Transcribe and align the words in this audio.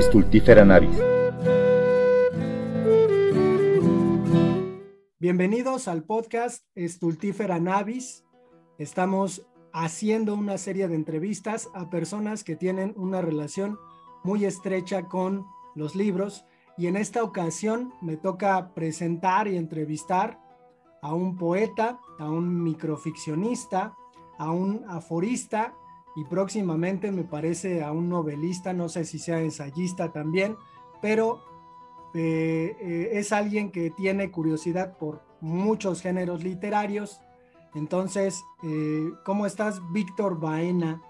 Stultifera 0.00 0.64
navis. 0.64 0.96
Bienvenidos 5.18 5.88
al 5.88 6.04
podcast 6.04 6.64
Stultifera 6.76 7.58
navis. 7.58 8.24
Estamos 8.78 9.44
haciendo 9.72 10.34
una 10.34 10.56
serie 10.56 10.86
de 10.86 10.94
entrevistas 10.94 11.68
a 11.74 11.90
personas 11.90 12.44
que 12.44 12.54
tienen 12.54 12.94
una 12.96 13.22
relación 13.22 13.76
muy 14.22 14.44
estrecha 14.44 15.08
con 15.08 15.44
los 15.74 15.96
libros 15.96 16.44
y 16.76 16.86
en 16.86 16.96
esta 16.96 17.24
ocasión 17.24 17.92
me 18.00 18.16
toca 18.16 18.72
presentar 18.74 19.48
y 19.48 19.56
entrevistar 19.56 20.38
a 21.02 21.12
un 21.12 21.36
poeta, 21.36 21.98
a 22.20 22.30
un 22.30 22.62
microficcionista, 22.62 23.94
a 24.38 24.52
un 24.52 24.84
aforista 24.88 25.74
y 26.18 26.24
próximamente 26.24 27.12
me 27.12 27.22
parece 27.22 27.84
a 27.84 27.92
un 27.92 28.08
novelista, 28.08 28.72
no 28.72 28.88
sé 28.88 29.04
si 29.04 29.20
sea 29.20 29.40
ensayista 29.40 30.10
también, 30.10 30.56
pero 31.00 31.44
eh, 32.12 32.76
eh, 32.80 33.10
es 33.12 33.32
alguien 33.32 33.70
que 33.70 33.90
tiene 33.90 34.32
curiosidad 34.32 34.98
por 34.98 35.22
muchos 35.40 36.02
géneros 36.02 36.42
literarios. 36.42 37.20
Entonces, 37.76 38.42
eh, 38.64 39.10
¿cómo 39.24 39.46
estás, 39.46 39.80
Víctor 39.92 40.40
Baena? 40.40 41.00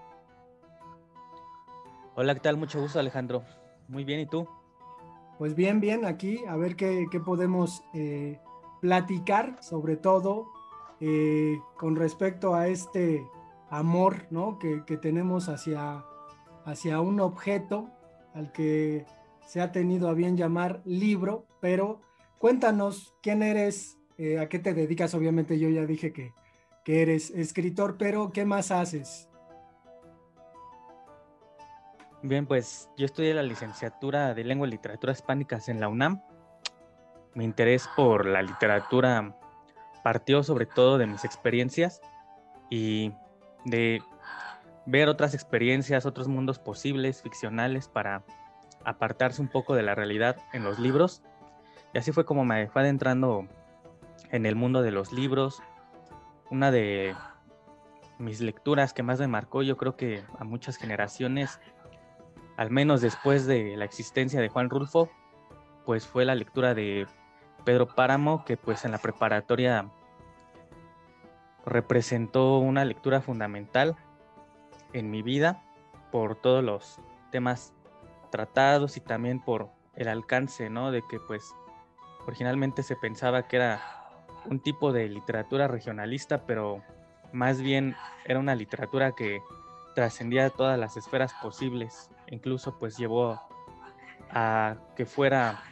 Hola, 2.13 2.35
¿qué 2.35 2.41
tal? 2.41 2.57
Mucho 2.57 2.79
gusto, 2.79 2.99
Alejandro. 2.99 3.41
Muy 3.87 4.03
bien, 4.03 4.19
¿y 4.19 4.27
tú? 4.27 4.47
Pues 5.39 5.55
bien, 5.55 5.79
bien, 5.79 6.05
aquí 6.05 6.45
a 6.47 6.55
ver 6.55 6.75
qué, 6.75 7.07
podemos 7.25 7.81
platicar, 8.79 9.57
sobre 9.63 9.95
todo 9.97 10.51
con 11.77 11.95
respecto 11.95 12.53
a 12.53 12.67
este 12.67 13.25
amor 13.69 14.27
¿no? 14.29 14.59
que, 14.59 14.97
tenemos 14.97 15.49
hacia, 15.49 16.03
hacia 16.65 17.01
un 17.01 17.19
objeto 17.19 17.89
al 18.33 18.51
que 18.51 19.05
se 19.45 19.61
ha 19.61 19.71
tenido 19.71 20.09
a 20.09 20.13
bien 20.13 20.37
llamar 20.37 20.81
libro, 20.85 21.45
pero 21.59 22.01
cuéntanos 22.37 23.15
quién 23.21 23.41
eres, 23.43 23.97
eh, 24.17 24.39
a 24.39 24.49
qué 24.49 24.59
te 24.59 24.73
dedicas, 24.73 25.13
obviamente 25.13 25.57
yo 25.57 25.69
ya 25.69 25.85
dije 25.85 26.13
que, 26.13 26.33
que 26.83 27.01
eres 27.01 27.31
escritor, 27.31 27.97
pero 27.97 28.31
¿qué 28.31 28.45
más 28.45 28.71
haces? 28.71 29.29
Bien, 32.21 32.45
pues 32.45 32.89
yo 32.97 33.05
estudié 33.05 33.33
la 33.33 33.43
licenciatura 33.43 34.33
de 34.33 34.43
Lengua 34.43 34.67
y 34.67 34.71
Literaturas 34.71 35.19
Hispánicas 35.19 35.69
en 35.69 35.79
la 35.79 35.87
UNAM. 35.87 36.21
Mi 37.33 37.45
interés 37.45 37.87
por 37.95 38.25
la 38.25 38.41
literatura 38.41 39.37
partió 40.03 40.43
sobre 40.43 40.65
todo 40.65 40.97
de 40.97 41.07
mis 41.07 41.23
experiencias 41.23 42.01
y 42.69 43.13
de 43.65 44.01
ver 44.85 45.09
otras 45.09 45.33
experiencias, 45.33 46.05
otros 46.05 46.27
mundos 46.27 46.59
posibles, 46.59 47.21
ficcionales, 47.21 47.87
para 47.87 48.23
apartarse 48.85 49.41
un 49.41 49.47
poco 49.47 49.75
de 49.75 49.83
la 49.83 49.95
realidad 49.95 50.37
en 50.53 50.63
los 50.63 50.79
libros. 50.79 51.21
Y 51.93 51.97
así 51.97 52.11
fue 52.11 52.25
como 52.25 52.45
me 52.45 52.67
fue 52.67 52.81
adentrando 52.81 53.47
en 54.31 54.45
el 54.45 54.55
mundo 54.55 54.81
de 54.81 54.91
los 54.91 55.11
libros. 55.11 55.61
Una 56.49 56.71
de 56.71 57.15
mis 58.17 58.41
lecturas 58.41 58.93
que 58.93 59.03
más 59.03 59.19
me 59.19 59.27
marcó, 59.27 59.63
yo 59.63 59.77
creo 59.77 59.95
que 59.95 60.23
a 60.37 60.43
muchas 60.43 60.77
generaciones, 60.77 61.59
al 62.57 62.69
menos 62.69 63.01
después 63.01 63.45
de 63.45 63.75
la 63.77 63.85
existencia 63.85 64.41
de 64.41 64.49
Juan 64.49 64.69
Rulfo, 64.69 65.09
pues 65.85 66.07
fue 66.07 66.25
la 66.25 66.35
lectura 66.35 66.73
de 66.73 67.07
Pedro 67.63 67.87
Páramo, 67.87 68.43
que 68.45 68.57
pues 68.57 68.85
en 68.85 68.91
la 68.91 68.97
preparatoria 68.97 69.89
representó 71.69 72.57
una 72.57 72.83
lectura 72.83 73.21
fundamental 73.21 73.95
en 74.93 75.11
mi 75.11 75.21
vida 75.21 75.63
por 76.11 76.35
todos 76.35 76.63
los 76.63 76.99
temas 77.31 77.73
tratados 78.31 78.97
y 78.97 79.01
también 79.01 79.39
por 79.39 79.69
el 79.95 80.07
alcance, 80.07 80.69
¿no? 80.69 80.91
De 80.91 81.03
que 81.09 81.19
pues 81.19 81.53
originalmente 82.25 82.83
se 82.83 82.95
pensaba 82.95 83.47
que 83.47 83.57
era 83.57 83.81
un 84.45 84.59
tipo 84.59 84.91
de 84.91 85.07
literatura 85.09 85.67
regionalista, 85.67 86.45
pero 86.45 86.81
más 87.31 87.61
bien 87.61 87.95
era 88.25 88.39
una 88.39 88.55
literatura 88.55 89.11
que 89.11 89.41
trascendía 89.95 90.49
todas 90.49 90.79
las 90.79 90.97
esferas 90.97 91.33
posibles, 91.41 92.09
incluso 92.27 92.77
pues 92.79 92.97
llevó 92.97 93.41
a 94.31 94.75
que 94.95 95.05
fuera 95.05 95.63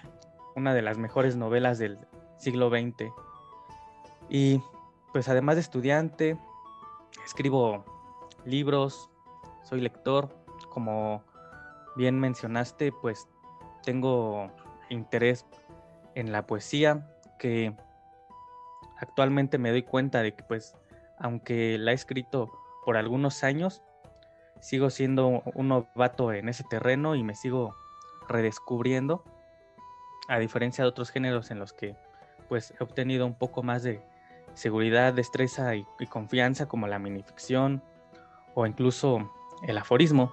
una 0.55 0.73
de 0.73 0.81
las 0.81 0.97
mejores 0.97 1.35
novelas 1.35 1.77
del 1.77 1.99
siglo 2.37 2.69
XX. 2.69 3.11
Y 4.29 4.61
pues 5.13 5.29
además 5.29 5.55
de 5.55 5.61
estudiante, 5.61 6.37
escribo 7.25 7.85
libros, 8.45 9.09
soy 9.63 9.81
lector, 9.81 10.35
como 10.69 11.23
bien 11.95 12.19
mencionaste, 12.19 12.91
pues 12.91 13.27
tengo 13.83 14.51
interés 14.89 15.45
en 16.15 16.31
la 16.31 16.45
poesía, 16.45 17.09
que 17.39 17.75
actualmente 18.99 19.57
me 19.57 19.71
doy 19.71 19.83
cuenta 19.83 20.21
de 20.21 20.33
que 20.33 20.43
pues 20.43 20.75
aunque 21.19 21.77
la 21.77 21.91
he 21.91 21.95
escrito 21.95 22.51
por 22.85 22.97
algunos 22.97 23.43
años, 23.43 23.81
sigo 24.61 24.89
siendo 24.89 25.43
un 25.55 25.67
novato 25.67 26.31
en 26.33 26.49
ese 26.49 26.63
terreno 26.63 27.15
y 27.15 27.23
me 27.23 27.35
sigo 27.35 27.75
redescubriendo, 28.27 29.23
a 30.27 30.39
diferencia 30.39 30.83
de 30.83 30.89
otros 30.89 31.09
géneros 31.09 31.51
en 31.51 31.59
los 31.59 31.73
que 31.73 31.95
pues 32.49 32.73
he 32.79 32.83
obtenido 32.83 33.25
un 33.25 33.35
poco 33.35 33.63
más 33.63 33.83
de 33.83 34.01
seguridad, 34.53 35.13
destreza 35.13 35.75
y, 35.75 35.85
confianza 36.09 36.67
como 36.67 36.87
la 36.87 36.99
minificción 36.99 37.83
o 38.55 38.65
incluso 38.65 39.31
el 39.63 39.77
aforismo. 39.77 40.31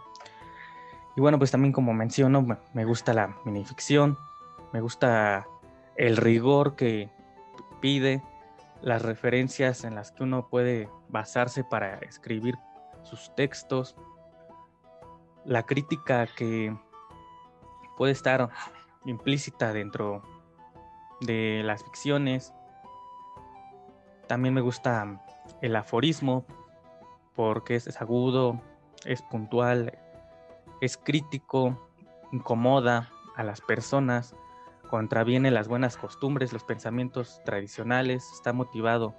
Y 1.16 1.20
bueno, 1.20 1.38
pues 1.38 1.50
también 1.50 1.72
como 1.72 1.92
menciono, 1.92 2.44
me 2.72 2.84
gusta 2.84 3.14
la 3.14 3.36
minificción, 3.44 4.18
me 4.72 4.80
gusta 4.80 5.46
el 5.96 6.16
rigor 6.16 6.74
que 6.74 7.10
pide, 7.80 8.22
las 8.82 9.02
referencias 9.02 9.84
en 9.84 9.94
las 9.94 10.10
que 10.12 10.24
uno 10.24 10.48
puede 10.48 10.88
basarse 11.08 11.64
para 11.64 11.98
escribir 11.98 12.56
sus 13.02 13.34
textos, 13.34 13.96
la 15.44 15.64
crítica 15.64 16.26
que 16.26 16.76
puede 17.96 18.12
estar 18.12 18.50
implícita 19.04 19.72
dentro 19.72 20.22
de 21.20 21.62
las 21.64 21.84
ficciones, 21.84 22.52
también 24.26 24.54
me 24.54 24.60
gusta 24.60 25.20
el 25.60 25.76
aforismo 25.76 26.44
porque 27.34 27.76
es, 27.76 28.00
agudo, 28.00 28.60
es 29.04 29.22
puntual, 29.22 29.98
es 30.80 30.96
crítico, 30.96 31.90
incomoda 32.32 33.10
a 33.36 33.42
las 33.42 33.60
personas, 33.60 34.34
contraviene 34.88 35.50
las 35.50 35.68
buenas 35.68 35.96
costumbres, 35.96 36.52
los 36.52 36.64
pensamientos 36.64 37.40
tradicionales, 37.44 38.30
está 38.32 38.52
motivado 38.52 39.14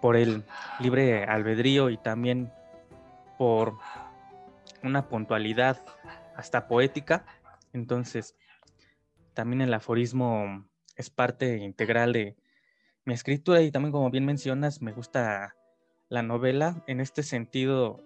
por 0.00 0.16
el 0.16 0.44
libre 0.80 1.24
albedrío 1.24 1.90
y 1.90 1.96
también 1.96 2.52
por 3.38 3.74
una 4.82 5.08
puntualidad 5.08 5.84
hasta 6.36 6.68
poética. 6.68 7.24
Entonces, 7.72 8.36
también 9.34 9.60
el 9.62 9.74
aforismo 9.74 10.66
es 10.96 11.10
parte 11.10 11.58
integral 11.58 12.12
de, 12.12 12.36
mi 13.06 13.14
escritura 13.14 13.62
y 13.62 13.70
también 13.70 13.92
como 13.92 14.10
bien 14.10 14.26
mencionas, 14.26 14.82
me 14.82 14.92
gusta 14.92 15.54
la 16.08 16.22
novela. 16.22 16.82
En 16.88 17.00
este 17.00 17.22
sentido, 17.22 18.02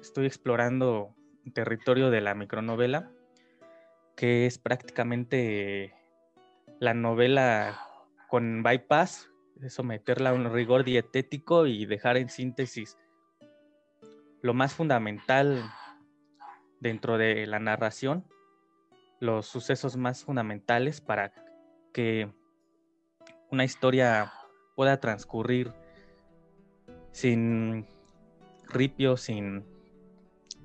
estoy 0.00 0.26
explorando 0.26 1.14
territorio 1.54 2.10
de 2.10 2.20
la 2.20 2.34
micronovela, 2.34 3.10
que 4.16 4.46
es 4.46 4.58
prácticamente 4.58 5.94
la 6.80 6.92
novela 6.92 7.80
con 8.28 8.64
bypass, 8.64 9.30
someterla 9.68 10.30
a 10.30 10.34
un 10.34 10.52
rigor 10.52 10.82
dietético 10.82 11.66
y 11.66 11.86
dejar 11.86 12.16
en 12.16 12.28
síntesis 12.28 12.98
lo 14.40 14.54
más 14.54 14.74
fundamental 14.74 15.62
dentro 16.80 17.16
de 17.16 17.46
la 17.46 17.60
narración, 17.60 18.26
los 19.20 19.46
sucesos 19.46 19.96
más 19.96 20.24
fundamentales 20.24 21.00
para 21.00 21.32
que 21.92 22.28
una 23.52 23.64
historia 23.64 24.32
pueda 24.74 25.00
transcurrir 25.00 25.72
sin 27.12 27.86
ripios, 28.68 29.22
sin 29.22 29.64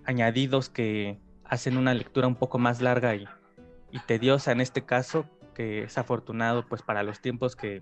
añadidos 0.05 0.69
que 0.69 1.19
hacen 1.43 1.77
una 1.77 1.93
lectura 1.93 2.27
un 2.27 2.35
poco 2.35 2.57
más 2.57 2.81
larga 2.81 3.15
y, 3.15 3.27
tediosa 4.05 4.51
en 4.51 4.61
este 4.61 4.85
caso, 4.85 5.27
que 5.55 5.83
es 5.83 5.97
afortunado 5.97 6.67
pues 6.67 6.83
para 6.83 7.01
los 7.01 7.19
tiempos 7.19 7.55
que 7.55 7.81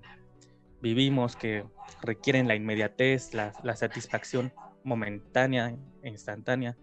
vivimos, 0.82 1.36
que 1.36 1.66
requieren 2.02 2.48
la 2.48 2.56
inmediatez, 2.56 3.34
la, 3.34 3.52
la 3.64 3.76
satisfacción 3.76 4.54
momentánea 4.84 5.76
e 6.02 6.10
instantánea. 6.10 6.78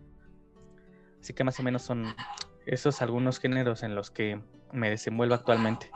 Así 1.19 1.33
que 1.33 1.45
más 1.45 1.59
o 1.59 1.63
menos 1.63 1.83
son 1.83 2.15
esos 2.67 3.01
algunos 3.01 3.41
géneros 3.41 3.83
en 3.83 3.95
los 3.95 4.11
que 4.11 4.41
me 4.73 4.91
desenvuelvo 4.91 5.35
actualmente. 5.35 5.91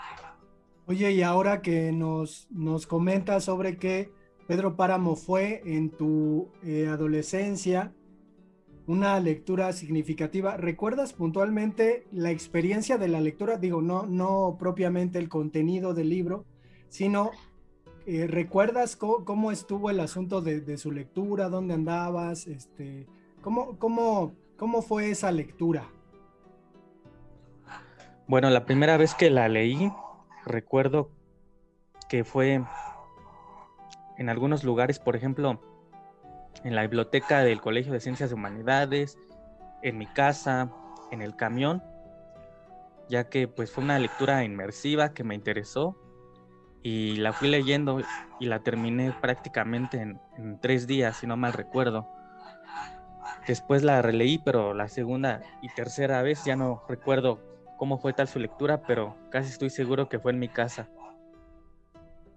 Oye, 0.86 1.12
y 1.12 1.22
ahora 1.22 1.62
que 1.62 1.92
nos, 1.92 2.46
nos 2.50 2.86
comentas 2.86 3.44
sobre 3.44 3.76
que 3.76 4.12
Pedro 4.46 4.76
Páramo 4.76 5.16
fue 5.16 5.62
en 5.64 5.90
tu 5.90 6.48
eh, 6.62 6.86
adolescencia, 6.88 7.92
una 8.86 9.18
lectura 9.18 9.72
significativa. 9.72 10.56
¿Recuerdas 10.56 11.12
puntualmente 11.12 12.06
la 12.12 12.30
experiencia 12.30 12.98
de 12.98 13.08
la 13.08 13.20
lectura? 13.20 13.56
Digo, 13.56 13.82
no, 13.82 14.06
no 14.06 14.56
propiamente 14.60 15.18
el 15.18 15.28
contenido 15.28 15.92
del 15.92 16.08
libro, 16.08 16.44
sino 16.88 17.32
eh, 18.06 18.28
¿recuerdas 18.28 18.94
cómo, 18.94 19.50
estuvo 19.50 19.90
el 19.90 19.98
asunto 19.98 20.40
de, 20.40 20.78
su 20.78 20.92
lectura? 20.92 21.48
¿Dónde 21.48 21.74
andabas? 21.74 22.46
Este, 22.46 23.08
¿cómo, 23.42 23.76
cómo, 23.78 24.36
¿Cómo 24.56 24.80
fue 24.80 25.10
esa 25.10 25.30
lectura? 25.32 25.86
Bueno, 28.26 28.48
la 28.50 28.64
primera 28.64 28.96
vez 28.96 29.14
que 29.14 29.28
la 29.28 29.48
leí, 29.48 29.92
recuerdo 30.46 31.10
que 32.08 32.24
fue 32.24 32.62
en 34.16 34.28
algunos 34.30 34.64
lugares, 34.64 34.98
por 34.98 35.16
ejemplo, 35.16 35.60
en 36.64 36.74
la 36.74 36.82
biblioteca 36.82 37.40
del 37.40 37.60
Colegio 37.60 37.92
de 37.92 38.00
Ciencias 38.00 38.30
de 38.30 38.36
Humanidades, 38.36 39.18
en 39.82 39.98
mi 39.98 40.06
casa, 40.06 40.72
en 41.10 41.20
el 41.20 41.36
camión, 41.36 41.82
ya 43.08 43.28
que 43.28 43.48
pues 43.48 43.70
fue 43.70 43.84
una 43.84 43.98
lectura 43.98 44.42
inmersiva 44.44 45.12
que 45.12 45.24
me 45.24 45.34
interesó 45.34 45.96
y 46.82 47.16
la 47.16 47.32
fui 47.32 47.48
leyendo 47.48 48.00
y 48.40 48.46
la 48.46 48.60
terminé 48.60 49.12
prácticamente 49.20 50.00
en, 50.00 50.20
en 50.38 50.60
tres 50.60 50.86
días, 50.86 51.18
si 51.18 51.26
no 51.26 51.36
mal 51.36 51.52
recuerdo. 51.52 52.08
Después 53.46 53.82
la 53.82 54.00
releí, 54.02 54.38
pero 54.38 54.74
la 54.74 54.88
segunda 54.88 55.42
y 55.62 55.68
tercera 55.68 56.22
vez 56.22 56.44
ya 56.44 56.56
no 56.56 56.82
recuerdo 56.88 57.55
cómo 57.76 57.98
fue 57.98 58.12
tal 58.12 58.28
su 58.28 58.38
lectura, 58.38 58.82
pero 58.82 59.16
casi 59.30 59.50
estoy 59.50 59.70
seguro 59.70 60.08
que 60.08 60.18
fue 60.18 60.32
en 60.32 60.38
mi 60.38 60.48
casa. 60.48 60.88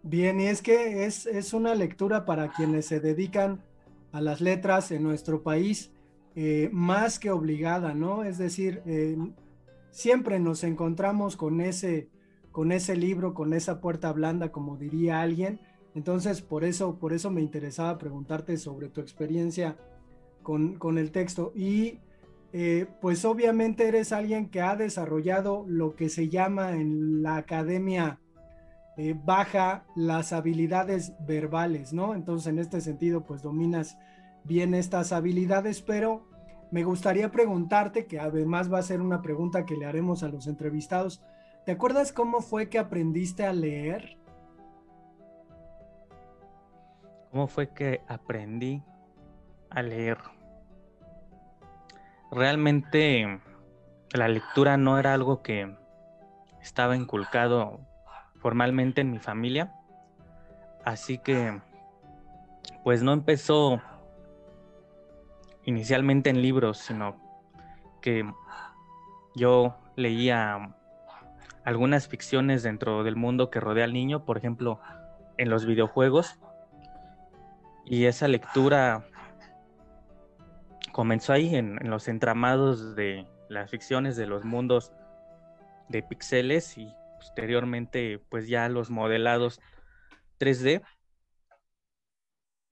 Bien, 0.01 0.39
y 0.39 0.45
es 0.45 0.61
que 0.61 1.05
es, 1.05 1.25
es 1.25 1.53
una 1.53 1.75
lectura 1.75 2.25
para 2.25 2.51
quienes 2.51 2.85
se 2.85 2.99
dedican 2.99 3.61
a 4.11 4.21
las 4.21 4.41
letras 4.41 4.91
en 4.91 5.03
nuestro 5.03 5.43
país 5.43 5.91
eh, 6.35 6.69
más 6.71 7.19
que 7.19 7.31
obligada, 7.31 7.93
¿no? 7.93 8.23
Es 8.23 8.37
decir, 8.37 8.81
eh, 8.85 9.17
siempre 9.91 10.39
nos 10.39 10.63
encontramos 10.63 11.35
con 11.35 11.59
ese, 11.59 12.09
con 12.51 12.71
ese 12.71 12.95
libro, 12.95 13.33
con 13.33 13.53
esa 13.53 13.81
puerta 13.81 14.11
blanda, 14.13 14.51
como 14.51 14.77
diría 14.77 15.21
alguien. 15.21 15.59
Entonces, 15.95 16.41
por 16.41 16.63
eso, 16.63 16.97
por 16.97 17.13
eso 17.13 17.29
me 17.29 17.41
interesaba 17.41 17.97
preguntarte 17.97 18.57
sobre 18.57 18.89
tu 18.89 19.01
experiencia 19.01 19.77
con, 20.43 20.75
con 20.75 20.97
el 20.97 21.11
texto. 21.11 21.51
Y 21.55 21.99
eh, 22.51 22.87
pues 23.01 23.25
obviamente 23.25 23.87
eres 23.87 24.11
alguien 24.11 24.49
que 24.49 24.61
ha 24.61 24.75
desarrollado 24.75 25.65
lo 25.67 25.95
que 25.95 26.09
se 26.09 26.29
llama 26.29 26.71
en 26.71 27.21
la 27.21 27.37
academia 27.37 28.19
eh, 28.97 29.15
baja 29.23 29.85
las 29.95 30.33
habilidades 30.33 31.13
verbales, 31.25 31.93
¿no? 31.93 32.15
Entonces 32.15 32.47
en 32.47 32.59
este 32.59 32.81
sentido 32.81 33.23
pues 33.23 33.41
dominas 33.41 33.97
bien 34.43 34.73
estas 34.73 35.11
habilidades, 35.11 35.81
pero 35.81 36.27
me 36.71 36.83
gustaría 36.83 37.31
preguntarte, 37.31 38.07
que 38.07 38.19
además 38.19 38.71
va 38.71 38.79
a 38.79 38.83
ser 38.83 39.01
una 39.01 39.21
pregunta 39.21 39.65
que 39.65 39.77
le 39.77 39.85
haremos 39.85 40.23
a 40.23 40.27
los 40.27 40.47
entrevistados, 40.47 41.21
¿te 41.65 41.71
acuerdas 41.71 42.11
cómo 42.11 42.41
fue 42.41 42.69
que 42.69 42.79
aprendiste 42.79 43.45
a 43.45 43.53
leer? 43.53 44.17
¿Cómo 47.31 47.47
fue 47.47 47.69
que 47.69 48.01
aprendí 48.07 48.83
a 49.69 49.81
leer? 49.81 50.17
Realmente 52.31 53.41
la 54.13 54.27
lectura 54.27 54.77
no 54.77 54.99
era 54.99 55.13
algo 55.13 55.41
que 55.41 55.75
estaba 56.61 56.95
inculcado 56.95 57.79
formalmente 58.39 59.01
en 59.01 59.11
mi 59.11 59.19
familia. 59.19 59.73
Así 60.85 61.17
que, 61.17 61.59
pues 62.83 63.03
no 63.03 63.13
empezó 63.13 63.81
inicialmente 65.65 66.29
en 66.29 66.41
libros, 66.41 66.77
sino 66.77 67.17
que 68.01 68.23
yo 69.35 69.77
leía 69.95 70.75
algunas 71.63 72.07
ficciones 72.07 72.63
dentro 72.63 73.03
del 73.03 73.15
mundo 73.15 73.49
que 73.49 73.59
rodea 73.59 73.85
al 73.85 73.93
niño, 73.93 74.25
por 74.25 74.37
ejemplo, 74.37 74.79
en 75.37 75.49
los 75.49 75.65
videojuegos. 75.65 76.39
Y 77.85 78.05
esa 78.05 78.27
lectura 78.27 79.05
comenzó 80.99 81.31
ahí, 81.31 81.55
en, 81.55 81.77
los 81.89 82.09
entramados 82.09 82.93
de 82.93 83.25
las 83.47 83.71
ficciones 83.71 84.17
de 84.17 84.27
los 84.27 84.43
mundos 84.43 84.91
de 85.87 86.03
pixeles 86.03 86.77
y 86.77 86.93
posteriormente 87.15 88.19
pues 88.27 88.49
ya 88.49 88.67
los 88.67 88.89
modelados 88.89 89.61
3D. 90.41 90.83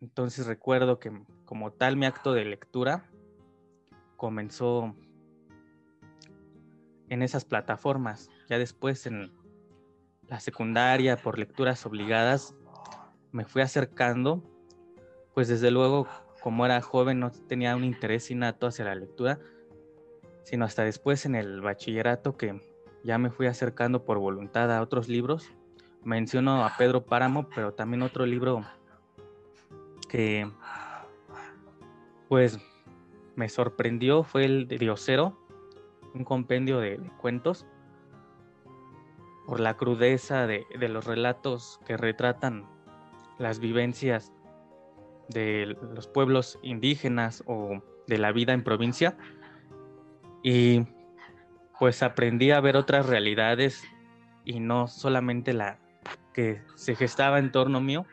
Entonces 0.01 0.45
recuerdo 0.45 0.99
que 0.99 1.09
como 1.45 1.71
tal 1.71 1.95
mi 1.95 2.05
acto 2.05 2.33
de 2.33 2.43
lectura 2.43 3.09
comenzó 4.17 4.93
en 7.07 7.21
esas 7.21 7.45
plataformas. 7.45 8.29
Ya 8.49 8.59
después 8.59 9.05
en 9.05 9.31
la 10.27 10.41
secundaria 10.41 11.15
por 11.15 11.39
lecturas 11.39 11.85
obligadas 11.85 12.53
me 13.31 13.45
fui 13.45 13.61
acercando, 13.61 14.43
pues 15.33 15.47
desde 15.47 15.71
luego 15.71 16.09
como 16.41 16.65
era 16.65 16.81
joven 16.81 17.19
no 17.19 17.31
tenía 17.31 17.75
un 17.75 17.83
interés 17.83 18.29
innato 18.31 18.67
hacia 18.67 18.85
la 18.85 18.95
lectura, 18.95 19.39
sino 20.43 20.65
hasta 20.65 20.83
después 20.83 21.25
en 21.25 21.35
el 21.35 21.61
bachillerato 21.61 22.37
que 22.37 22.61
ya 23.03 23.17
me 23.17 23.29
fui 23.29 23.47
acercando 23.47 24.05
por 24.05 24.17
voluntad 24.17 24.71
a 24.71 24.81
otros 24.81 25.07
libros. 25.07 25.51
Menciono 26.03 26.65
a 26.65 26.75
Pedro 26.77 27.05
Páramo, 27.05 27.49
pero 27.53 27.73
también 27.73 28.01
otro 28.01 28.25
libro 28.25 28.63
que 30.07 30.49
pues 32.29 32.59
me 33.35 33.49
sorprendió 33.49 34.23
fue 34.23 34.45
el 34.45 34.67
de 34.67 34.77
Diosero, 34.77 35.37
un 36.13 36.23
compendio 36.23 36.79
de, 36.79 36.99
cuentos, 37.17 37.65
por 39.45 39.59
la 39.59 39.77
crudeza 39.77 40.47
de, 40.47 40.65
de, 40.77 40.89
los 40.89 41.05
relatos 41.05 41.79
que 41.85 41.95
retratan 41.95 42.65
las 43.37 43.59
vivencias 43.59 44.33
de 45.29 45.77
los 45.93 46.07
pueblos 46.07 46.59
indígenas 46.61 47.43
o 47.45 47.81
de 48.07 48.17
la 48.17 48.31
vida 48.31 48.53
en 48.53 48.63
provincia. 48.63 49.17
Y 50.43 50.85
pues 51.79 52.03
aprendí 52.03 52.51
a 52.51 52.59
ver 52.59 52.77
otras 52.77 53.05
realidades 53.05 53.83
y 54.45 54.59
no 54.59 54.87
solamente 54.87 55.53
la 55.53 55.79
que 56.33 56.61
se 56.75 56.95
gestaba 56.95 57.39
en 57.39 57.51
torno 57.51 57.81
mío. 57.81 58.05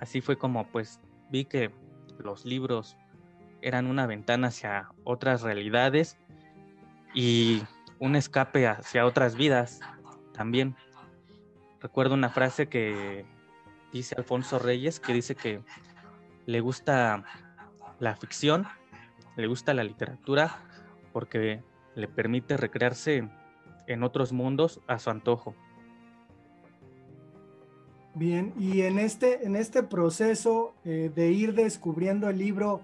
Así 0.00 0.20
fue 0.20 0.36
como 0.36 0.66
pues 0.68 1.00
vi 1.30 1.44
que 1.44 1.70
los 2.18 2.44
libros 2.44 2.96
eran 3.62 3.86
una 3.86 4.06
ventana 4.06 4.48
hacia 4.48 4.90
otras 5.04 5.42
realidades 5.42 6.18
y 7.14 7.62
un 7.98 8.16
escape 8.16 8.66
hacia 8.66 9.06
otras 9.06 9.36
vidas 9.36 9.80
también. 10.32 10.76
Recuerdo 11.80 12.14
una 12.14 12.28
frase 12.28 12.68
que 12.68 13.24
dice 13.94 14.16
Alfonso 14.18 14.58
Reyes 14.58 14.98
que 14.98 15.14
dice 15.14 15.36
que 15.36 15.60
le 16.46 16.60
gusta 16.60 17.24
la 18.00 18.16
ficción, 18.16 18.66
le 19.36 19.46
gusta 19.46 19.72
la 19.72 19.84
literatura 19.84 20.58
porque 21.12 21.62
le 21.94 22.08
permite 22.08 22.56
recrearse 22.56 23.28
en 23.86 24.02
otros 24.02 24.32
mundos 24.32 24.80
a 24.88 24.98
su 24.98 25.10
antojo. 25.10 25.54
Bien, 28.16 28.52
y 28.58 28.82
en 28.82 28.98
este, 28.98 29.46
en 29.46 29.54
este 29.54 29.84
proceso 29.84 30.74
eh, 30.84 31.10
de 31.14 31.30
ir 31.30 31.54
descubriendo 31.54 32.28
el 32.28 32.38
libro, 32.38 32.80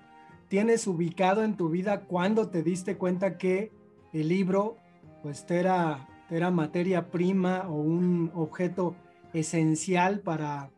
¿tienes 0.49 0.87
ubicado 0.87 1.43
en 1.43 1.57
tu 1.57 1.71
vida 1.71 2.02
cuando 2.02 2.49
te 2.49 2.62
diste 2.62 2.97
cuenta 2.97 3.37
que 3.37 3.73
el 4.12 4.29
libro 4.29 4.76
pues 5.23 5.45
era, 5.49 6.09
era 6.31 6.52
materia 6.52 7.11
prima 7.11 7.69
o 7.69 7.75
un 7.75 8.31
objeto 8.35 8.95
esencial 9.33 10.21
para, 10.21 10.71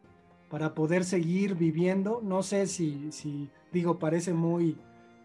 para 0.53 0.75
poder 0.75 1.05
seguir 1.05 1.55
viviendo? 1.55 2.21
No 2.23 2.43
sé 2.43 2.67
si, 2.67 3.11
si 3.11 3.49
digo, 3.73 3.99
parece 3.99 4.35
muy, 4.35 4.77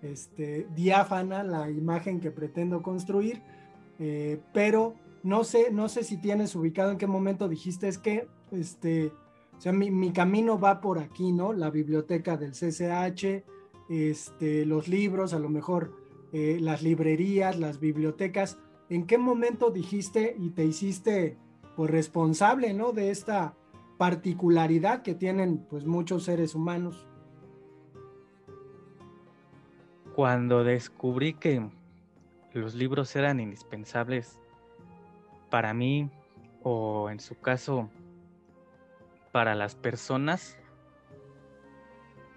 este, 0.01 0.69
diáfana 0.73 1.43
la 1.43 1.69
imagen 1.69 2.21
que 2.21 2.31
pretendo 2.31 2.81
construir, 2.81 3.41
eh, 3.99 4.39
pero 4.53 4.95
no 5.23 5.43
sé, 5.43 5.69
no 5.69 5.89
sé 5.89 6.05
si 6.05 6.15
tienes 6.15 6.55
ubicado 6.55 6.91
en 6.91 6.97
qué 6.97 7.07
momento 7.07 7.49
dijiste 7.49 7.89
es 7.89 7.97
que, 7.97 8.29
este, 8.53 9.07
o 9.57 9.59
sea, 9.59 9.73
mi, 9.73 10.13
camino 10.13 10.57
va 10.57 10.79
por 10.79 10.97
aquí, 10.97 11.33
¿no? 11.33 11.51
La 11.51 11.71
biblioteca 11.71 12.37
del 12.37 12.53
CCH, 12.53 13.43
este, 13.89 14.65
los 14.65 14.87
libros, 14.87 15.33
a 15.33 15.39
lo 15.39 15.49
mejor 15.49 15.91
eh, 16.31 16.57
las 16.61 16.83
librerías, 16.83 17.59
las 17.59 17.81
bibliotecas. 17.81 18.59
¿En 18.89 19.05
qué 19.05 19.17
momento 19.17 19.71
dijiste 19.71 20.37
y 20.39 20.51
te 20.51 20.63
hiciste 20.63 21.37
pues 21.75 21.91
responsable, 21.91 22.73
¿no? 22.73 22.93
De 22.93 23.11
esta 23.11 23.56
particularidad 23.97 25.01
que 25.01 25.15
tienen 25.15 25.57
pues 25.57 25.85
muchos 25.85 26.23
seres 26.23 26.55
humanos. 26.55 27.07
Cuando 30.15 30.63
descubrí 30.63 31.33
que 31.33 31.67
los 32.53 32.75
libros 32.75 33.15
eran 33.15 33.39
indispensables 33.39 34.39
para 35.49 35.73
mí 35.73 36.09
o 36.63 37.09
en 37.09 37.19
su 37.19 37.39
caso 37.39 37.89
para 39.31 39.55
las 39.55 39.75
personas, 39.75 40.57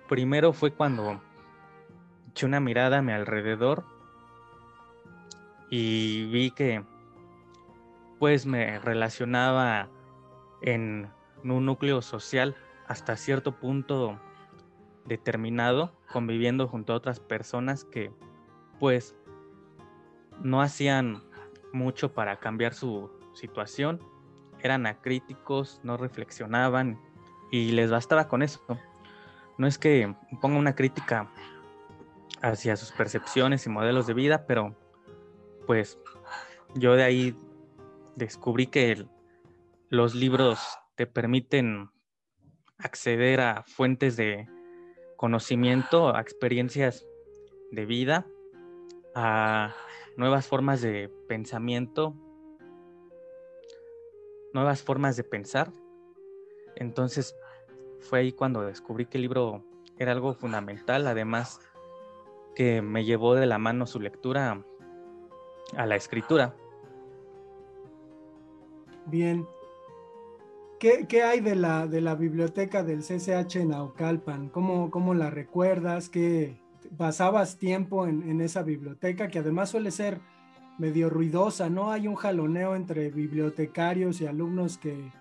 primero 0.08 0.52
fue 0.52 0.72
cuando 0.72 1.20
eché 2.30 2.46
una 2.46 2.60
mirada 2.60 2.98
a 2.98 3.02
mi 3.02 3.12
alrededor 3.12 3.84
y 5.70 6.26
vi 6.30 6.50
que 6.50 6.84
pues 8.18 8.44
me 8.44 8.78
relacionaba 8.78 9.88
en 10.60 11.08
un 11.44 11.66
núcleo 11.66 12.02
social 12.02 12.54
hasta 12.86 13.16
cierto 13.16 13.58
punto 13.58 14.20
determinado, 15.06 15.92
conviviendo 16.12 16.68
junto 16.68 16.92
a 16.92 16.96
otras 16.96 17.20
personas 17.20 17.84
que 17.84 18.12
pues 18.78 19.16
no 20.42 20.62
hacían 20.62 21.22
mucho 21.72 22.12
para 22.12 22.38
cambiar 22.40 22.74
su 22.74 23.10
situación, 23.34 24.00
eran 24.62 24.86
acríticos, 24.86 25.80
no 25.82 25.96
reflexionaban 25.96 27.00
y 27.50 27.72
les 27.72 27.90
bastaba 27.90 28.28
con 28.28 28.42
eso. 28.42 28.60
No 29.58 29.66
es 29.66 29.78
que 29.78 30.14
ponga 30.40 30.58
una 30.58 30.74
crítica 30.74 31.30
hacia 32.42 32.76
sus 32.76 32.92
percepciones 32.92 33.66
y 33.66 33.70
modelos 33.70 34.06
de 34.06 34.14
vida, 34.14 34.46
pero 34.46 34.74
pues 35.66 35.98
yo 36.74 36.94
de 36.94 37.02
ahí 37.02 37.36
descubrí 38.16 38.66
que 38.66 39.06
los 39.88 40.14
libros 40.14 40.79
te 41.00 41.06
permiten 41.06 41.88
acceder 42.76 43.40
a 43.40 43.62
fuentes 43.62 44.18
de 44.18 44.46
conocimiento, 45.16 46.14
a 46.14 46.20
experiencias 46.20 47.06
de 47.70 47.86
vida, 47.86 48.26
a 49.14 49.74
nuevas 50.18 50.46
formas 50.46 50.82
de 50.82 51.08
pensamiento, 51.26 52.14
nuevas 54.52 54.82
formas 54.82 55.16
de 55.16 55.24
pensar. 55.24 55.72
Entonces 56.76 57.34
fue 58.00 58.18
ahí 58.18 58.32
cuando 58.32 58.60
descubrí 58.60 59.06
que 59.06 59.16
el 59.16 59.22
libro 59.22 59.64
era 59.96 60.12
algo 60.12 60.34
fundamental, 60.34 61.06
además 61.06 61.62
que 62.54 62.82
me 62.82 63.06
llevó 63.06 63.36
de 63.36 63.46
la 63.46 63.56
mano 63.56 63.86
su 63.86 64.00
lectura 64.00 64.62
a 65.78 65.86
la 65.86 65.96
escritura. 65.96 66.54
Bien. 69.06 69.48
¿Qué, 70.80 71.22
hay 71.22 71.40
de 71.40 71.56
la, 71.56 71.86
de 71.86 72.00
la 72.00 72.14
biblioteca 72.14 72.82
del 72.82 73.00
CCH 73.00 73.56
en 73.56 73.68
Naucalpan? 73.68 74.48
¿Cómo, 74.48 74.90
cómo 74.90 75.12
la 75.12 75.28
recuerdas? 75.28 76.08
¿Qué 76.08 76.58
pasabas 76.96 77.58
tiempo 77.58 78.06
en, 78.06 78.22
en, 78.22 78.40
esa 78.40 78.62
biblioteca 78.62 79.28
que 79.28 79.40
además 79.40 79.68
suele 79.68 79.90
ser 79.90 80.22
medio 80.78 81.10
ruidosa, 81.10 81.68
¿no? 81.68 81.90
Hay 81.92 82.08
un 82.08 82.14
jaloneo 82.14 82.76
entre 82.76 83.10
bibliotecarios 83.10 84.22
y 84.22 84.26
alumnos 84.26 84.78
que, 84.78 85.12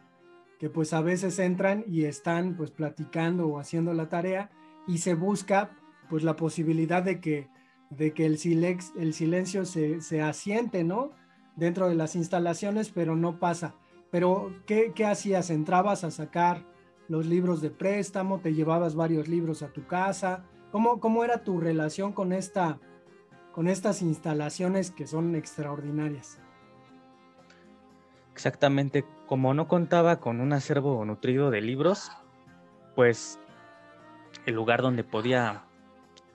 que 0.60 0.70
pues 0.70 0.94
a 0.94 1.01
veces 1.01 1.38
entran 1.39 1.84
y 1.86 2.06
están 2.06 2.56
pues 2.56 2.72
platicando 2.72 3.50
o 3.50 3.60
haciendo 3.60 3.94
la 3.94 4.08
tarea 4.08 4.50
y 4.88 5.00
se 5.00 5.13
busca 5.13 5.72
pues 6.10 6.24
la 6.24 6.38
posibilidad 6.38 7.04
de 7.04 7.20
que, 7.20 7.50
de 7.89 8.13
que 8.13 8.25
el, 8.25 8.38
silex, 8.38 8.94
el 8.98 9.13
silencio 9.13 9.66
se, 9.66 10.00
se 10.00 10.22
asiente, 10.22 10.86
¿no? 10.86 11.12
Dentro 11.58 11.89
de 11.89 11.96
las 11.96 12.16
instalaciones, 12.16 12.92
pero 12.92 13.18
no 13.18 13.39
pasa. 13.39 13.75
Pero, 14.12 14.54
¿qué, 14.66 14.92
¿qué, 14.94 15.06
hacías? 15.06 15.50
¿Entrabas 15.50 16.04
a 16.04 16.12
sacar 16.12 16.66
los 17.08 17.25
libros 17.25 17.62
de 17.62 17.70
préstamo? 17.70 18.39
¿Te 18.39 18.54
llevabas 18.54 18.96
varios 18.96 19.28
libros 19.28 19.62
a 19.62 19.72
tu 19.72 19.86
casa? 19.86 20.46
¿Cómo, 20.72 21.00
cómo 21.00 21.24
era 21.24 21.44
tu 21.44 21.60
relación 21.60 22.13
con, 22.13 22.34
esta, 22.34 22.80
con 23.51 23.68
estas 23.68 24.01
instalaciones 24.01 24.92
que 24.92 25.08
son 25.08 25.36
extraordinarias? 25.36 26.39
Exactamente, 28.34 29.06
como 29.28 29.54
no 29.54 29.68
contaba 29.68 30.20
con 30.20 30.39
un 30.39 30.54
acervo 30.54 31.04
nutrido 31.06 31.51
de 31.51 31.62
libros, 31.62 32.12
pues 32.96 33.39
el 34.46 34.56
lugar 34.56 34.82
donde 34.82 35.04
podía 35.04 35.66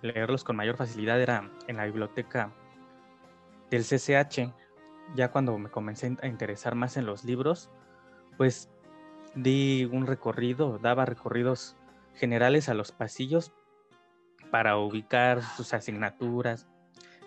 leerlos 0.03 0.45
con 0.45 0.57
mayor 0.57 0.77
facilidad 0.77 1.21
era 1.21 1.51
en 1.67 1.77
la 1.79 1.87
biblioteca 1.87 2.53
del 3.71 3.83
CCH 3.83 4.53
ya 5.15 5.31
cuando 5.31 5.57
me 5.59 5.71
comencé 5.71 6.17
a 6.23 6.27
interesar 6.27 6.75
más 6.75 6.97
en 6.97 7.07
los 7.07 7.25
libros, 7.25 7.71
pues 8.37 8.71
di 9.35 9.89
un 9.91 10.07
recorrido, 10.07 10.79
daba 10.79 11.05
recorridos 11.05 11.77
generales 12.15 12.69
a 12.69 12.75
los 12.75 12.93
pasillos 12.93 13.53
para 14.51 14.77
ubicar 14.77 15.43
sus 15.43 15.75
asignaturas, 15.75 16.67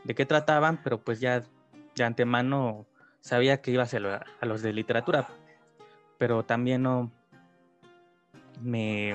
de 0.04 0.16
qué 0.16 0.26
trataban, 0.26 0.82
pero 0.84 1.00
pues 1.02 1.20
ya 1.20 1.44
de 1.96 2.04
antemano 2.04 2.86
sabía 3.20 3.62
que 3.62 3.72
iba 3.72 3.84
a, 3.84 4.26
a 4.40 4.46
los 4.46 4.62
de 4.62 4.74
literatura, 4.74 5.28
pero 6.18 6.44
también 6.44 6.84
no 6.84 7.12
me 8.62 9.14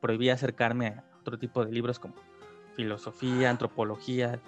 prohibía 0.00 0.34
acercarme 0.34 0.88
a 0.88 1.04
otro 1.20 1.38
tipo 1.38 1.64
de 1.64 1.72
libros 1.72 1.98
como 1.98 2.14
filosofía, 2.74 3.50
antropología, 3.50 4.40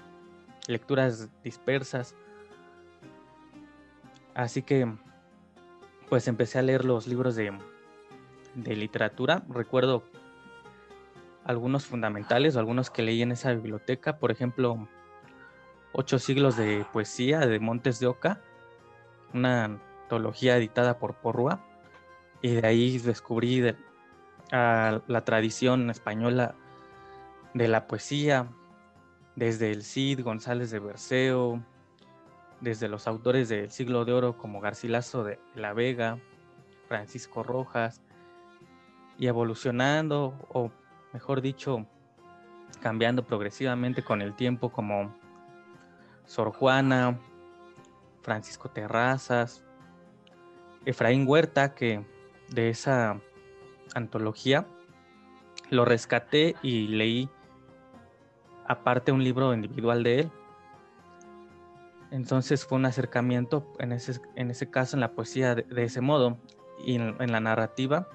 lecturas 0.66 1.28
dispersas, 1.42 2.14
Así 4.34 4.62
que, 4.62 4.92
pues 6.08 6.28
empecé 6.28 6.58
a 6.58 6.62
leer 6.62 6.84
los 6.84 7.06
libros 7.06 7.37
de, 7.37 7.52
literatura. 8.54 9.42
Recuerdo 9.49 10.04
algunos 11.44 11.87
fundamentales 11.87 12.56
o 12.56 12.58
algunos 12.58 12.90
que 12.90 13.02
leí 13.02 13.22
en 13.22 13.32
esa 13.32 13.52
biblioteca. 13.52 14.18
Por 14.18 14.30
ejemplo, 14.30 14.88
Ocho 15.92 16.20
siglos 16.20 16.56
de 16.56 16.87
poesía 16.92 17.40
de 17.40 17.58
Montes 17.58 17.99
de 17.99 18.06
Oca, 18.06 18.40
una 19.34 19.64
antología 19.64 20.56
editada 20.56 20.99
por 20.99 21.14
Porrua. 21.14 21.64
Y 22.42 22.54
de 22.54 22.66
ahí 22.66 22.99
descubrí 22.99 23.75
la 24.52 25.22
tradición 25.25 25.90
española 25.90 26.54
de 27.54 27.66
la 27.66 27.88
poesía, 27.88 28.46
desde 29.34 29.72
el 29.72 29.82
Cid 29.82 30.22
González 30.22 30.70
de 30.70 30.78
Berceo, 30.78 31.60
desde 32.61 32.88
los 32.88 33.07
autores 33.07 33.49
del 33.49 33.71
siglo 33.71 34.05
de 34.05 34.12
oro 34.12 34.37
como 34.37 34.61
Garcilaso 34.61 35.25
de 35.25 35.38
la 35.55 35.73
Vega, 35.73 36.19
Francisco 36.88 37.43
Rojas, 37.43 38.02
y 39.19 39.26
evolucionando, 39.26 40.35
o 40.52 40.71
mejor 41.12 41.40
dicho, 41.40 41.87
cambiando 42.81 43.25
progresivamente 43.25 44.02
con 44.02 44.23
el 44.23 44.35
tiempo 44.35 44.71
como 44.71 45.14
Sor 46.25 46.52
Juana, 46.52 47.19
Francisco 48.23 48.71
Terrazas, 48.71 49.62
Efraín 50.85 51.26
Huerta, 51.26 51.75
que 51.75 52.05
de 52.49 52.71
esa 52.71 53.21
antología 53.95 54.67
lo 55.71 55.85
rescaté 55.85 56.57
y 56.62 56.88
leí 56.88 57.29
aparte 58.67 59.12
un 59.12 59.23
libro 59.23 59.52
individual 59.52 60.02
de 60.02 60.21
él 60.21 60.31
entonces 62.11 62.67
fue 62.67 62.79
un 62.79 62.87
acercamiento, 62.87 63.73
en 63.79 63.93
ese, 63.93 64.21
en 64.35 64.50
ese 64.50 64.69
caso, 64.69 64.97
en 64.97 65.00
la 65.00 65.12
poesía 65.12 65.55
de, 65.55 65.85
ese 65.85 66.00
modo, 66.00 66.38
y 66.85 66.97
en, 66.97 67.17
la 67.19 67.40
narrativa, 67.40 68.09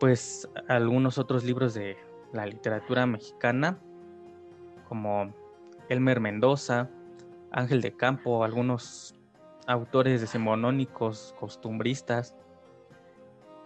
pues 0.00 0.48
algunos 0.68 1.18
otros 1.18 1.44
libros 1.44 1.74
de 1.74 1.96
la 2.32 2.44
literatura 2.46 3.06
mexicana, 3.06 3.78
como 4.88 5.32
Elmer 5.88 6.20
Mendoza, 6.20 6.90
Ángel 7.52 7.80
de 7.80 7.96
Campo, 7.96 8.42
algunos 8.42 9.14
autores 9.66 10.20
decimonónicos, 10.20 11.34
costumbristas, 11.38 12.34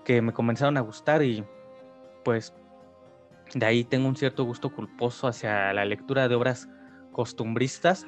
que 0.05 0.21
me 0.21 0.33
comenzaron 0.33 0.77
a 0.77 0.81
gustar 0.81 1.23
y 1.23 1.45
pues 2.25 2.55
de 3.55 3.67
ahí 3.67 3.85
tengo 3.85 4.09
un 4.09 4.17
cierto 4.17 4.45
gusto 4.45 4.73
culposo 4.73 5.27
hacia 5.27 5.73
la 5.73 5.85
lectura 5.85 6.29
de 6.29 6.35
obras 6.35 6.69
costumbristas 7.13 8.07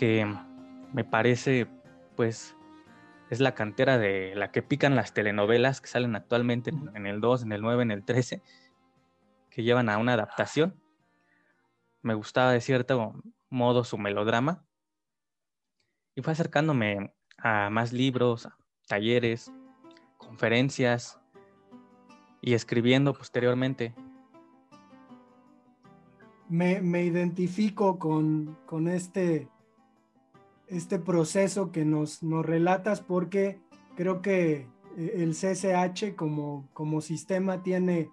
que 0.00 0.26
me 0.94 1.04
parece, 1.04 1.66
pues, 2.16 2.56
es 3.28 3.38
la 3.38 3.54
cantera 3.54 3.98
de 3.98 4.34
la 4.34 4.50
que 4.50 4.62
pican 4.62 4.96
las 4.96 5.12
telenovelas 5.12 5.82
que 5.82 5.88
salen 5.88 6.16
actualmente 6.16 6.70
en 6.94 7.06
el 7.06 7.20
2, 7.20 7.42
en 7.42 7.52
el 7.52 7.60
9, 7.60 7.82
en 7.82 7.90
el 7.90 8.02
13, 8.02 8.40
que 9.50 9.62
llevan 9.62 9.90
a 9.90 9.98
una 9.98 10.14
adaptación. 10.14 10.74
Me 12.00 12.14
gustaba 12.14 12.50
de 12.50 12.62
cierto 12.62 13.12
modo 13.50 13.84
su 13.84 13.98
melodrama. 13.98 14.64
Y 16.14 16.22
fue 16.22 16.32
acercándome 16.32 17.12
a 17.36 17.68
más 17.68 17.92
libros, 17.92 18.48
talleres, 18.88 19.52
conferencias 20.16 21.20
y 22.40 22.54
escribiendo 22.54 23.12
posteriormente. 23.12 23.94
Me, 26.48 26.80
me 26.80 27.04
identifico 27.04 27.98
con, 27.98 28.58
con 28.64 28.88
este 28.88 29.50
este 30.70 30.98
proceso 30.98 31.72
que 31.72 31.84
nos, 31.84 32.22
nos 32.22 32.46
relatas 32.46 33.00
porque 33.00 33.60
creo 33.96 34.22
que 34.22 34.66
eh, 34.96 35.12
el 35.16 35.34
CCH 35.34 36.14
como, 36.16 36.68
como 36.72 37.00
sistema 37.00 37.62
tiene 37.62 38.10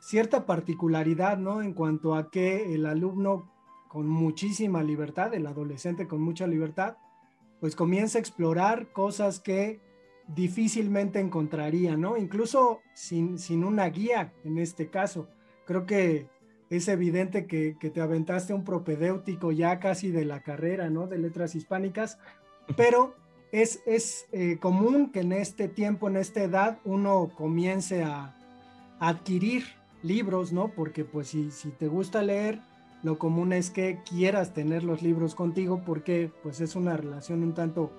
cierta 0.00 0.46
particularidad, 0.46 1.38
¿no? 1.38 1.62
En 1.62 1.74
cuanto 1.74 2.14
a 2.14 2.30
que 2.30 2.74
el 2.74 2.86
alumno 2.86 3.50
con 3.88 4.08
muchísima 4.08 4.82
libertad, 4.82 5.32
el 5.34 5.46
adolescente 5.46 6.08
con 6.08 6.20
mucha 6.20 6.46
libertad, 6.46 6.96
pues 7.60 7.76
comienza 7.76 8.18
a 8.18 8.20
explorar 8.20 8.90
cosas 8.92 9.38
que 9.38 9.80
difícilmente 10.26 11.20
encontraría, 11.20 11.96
¿no? 11.96 12.16
Incluso 12.16 12.80
sin, 12.94 13.38
sin 13.38 13.64
una 13.64 13.86
guía 13.86 14.32
en 14.44 14.58
este 14.58 14.88
caso. 14.88 15.28
Creo 15.66 15.86
que 15.86 16.26
es 16.72 16.88
evidente 16.88 17.46
que, 17.46 17.74
te 17.74 18.00
aventaste 18.00 18.54
un 18.54 18.64
propedéutico 18.64 19.52
ya 19.52 19.78
casi 19.78 20.10
de 20.10 20.24
la 20.24 20.40
carrera, 20.40 20.88
¿no? 20.88 21.06
De 21.06 21.18
letras 21.18 21.54
hispánicas, 21.54 22.18
pero 22.78 23.14
es, 23.52 23.80
es 23.84 24.26
eh, 24.32 24.56
común 24.58 25.12
que 25.12 25.20
en 25.20 25.32
este 25.32 25.68
tiempo, 25.68 26.08
en 26.08 26.16
esta 26.16 26.42
edad, 26.42 26.78
uno 26.84 27.30
comience 27.36 28.02
a, 28.02 28.34
adquirir 29.00 29.64
libros, 30.02 30.52
¿no? 30.52 30.68
Porque 30.68 31.04
pues 31.04 31.28
si, 31.28 31.50
si 31.50 31.70
te 31.70 31.88
gusta 31.88 32.22
leer, 32.22 32.60
lo 33.02 33.18
común 33.18 33.52
es 33.52 33.70
que 33.70 33.98
quieras 34.08 34.54
tener 34.54 34.82
los 34.84 35.02
libros 35.02 35.34
contigo 35.34 35.82
porque 35.84 36.30
pues 36.42 36.60
es 36.60 36.76
una 36.76 36.96
relación 36.96 37.42
un 37.42 37.52
tanto 37.52 37.90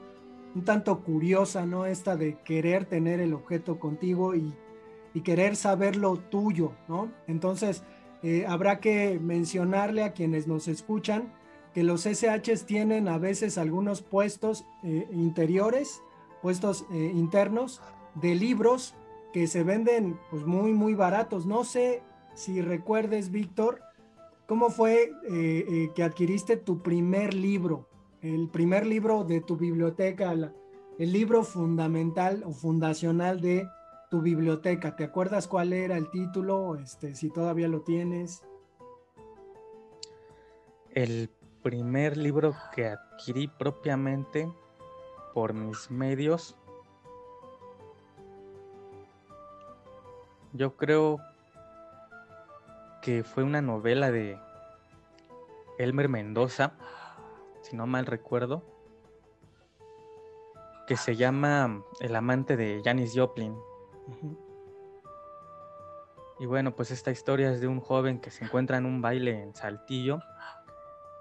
un 0.55 0.63
tanto 0.63 1.03
curiosa, 1.03 1.65
¿no? 1.65 1.85
Esta 1.85 2.15
de 2.15 2.37
querer 2.45 2.85
tener 2.85 3.19
el 3.19 3.33
objeto 3.33 3.79
contigo 3.79 4.33
y, 4.33 4.53
y 5.13 5.21
querer 5.21 5.55
saber 5.55 5.95
lo 5.95 6.15
tuyo, 6.17 6.71
¿no? 6.87 7.11
Entonces, 7.27 7.83
eh, 8.23 8.45
habrá 8.47 8.79
que 8.79 9.19
mencionarle 9.19 10.03
a 10.03 10.13
quienes 10.13 10.47
nos 10.47 10.67
escuchan 10.67 11.31
que 11.73 11.83
los 11.83 12.05
SHs 12.05 12.65
tienen 12.65 13.07
a 13.07 13.17
veces 13.17 13.57
algunos 13.57 14.01
puestos 14.01 14.65
eh, 14.83 15.07
interiores, 15.11 16.01
puestos 16.41 16.85
eh, 16.91 17.11
internos 17.13 17.81
de 18.15 18.35
libros 18.35 18.95
que 19.33 19.47
se 19.47 19.63
venden 19.63 20.19
pues 20.29 20.45
muy, 20.45 20.73
muy 20.73 20.93
baratos. 20.93 21.45
No 21.45 21.63
sé 21.63 22.01
si 22.35 22.61
recuerdes, 22.61 23.31
Víctor, 23.31 23.81
cómo 24.47 24.69
fue 24.69 25.11
que 25.95 26.03
adquiriste 26.03 26.57
tu 26.57 26.83
primer 26.83 27.33
libro 27.33 27.87
el 28.23 28.47
primer 28.47 28.85
libro 28.85 29.25
de 29.25 29.41
tu 29.41 29.57
biblioteca, 29.57 30.31
el 30.31 31.11
libro 31.11 31.43
fundamental 31.43 32.43
o 32.45 32.51
fundacional 32.53 33.41
de 33.41 33.67
tu 34.13 34.21
biblioteca. 34.21 34.95
¿Te 34.95 35.05
acuerdas 35.05 35.47
cuál 35.47 35.73
era 35.73 35.97
el 35.97 36.11
título? 36.11 36.75
Este, 36.75 37.15
si 37.15 37.31
todavía 37.31 37.67
lo 37.67 37.81
tienes. 37.81 38.43
El 40.91 41.31
primer 41.63 42.15
libro 42.15 42.53
que 42.75 42.89
adquirí 42.89 43.47
propiamente 43.47 44.53
por 45.33 45.55
mis 45.55 45.89
medios. 45.89 46.55
Yo 50.51 50.77
creo 50.77 51.17
que 53.01 53.23
fue 53.23 53.41
una 53.41 53.63
novela 53.63 54.11
de 54.11 54.37
Elmer 55.79 56.07
Mendoza 56.07 56.73
si 57.63 57.75
no 57.75 57.87
mal 57.87 58.05
recuerdo, 58.05 58.61
que 60.85 60.97
se 60.97 61.15
llama 61.15 61.83
El 61.99 62.15
amante 62.15 62.55
de 62.57 62.79
Janis 62.85 63.13
Joplin. 63.15 63.57
Y 66.39 66.45
bueno, 66.45 66.75
pues 66.75 66.91
esta 66.91 67.11
historia 67.11 67.51
es 67.51 67.61
de 67.61 67.67
un 67.67 67.79
joven 67.79 68.19
que 68.19 68.31
se 68.31 68.43
encuentra 68.43 68.77
en 68.77 68.85
un 68.85 69.01
baile 69.01 69.41
en 69.41 69.55
Saltillo 69.55 70.19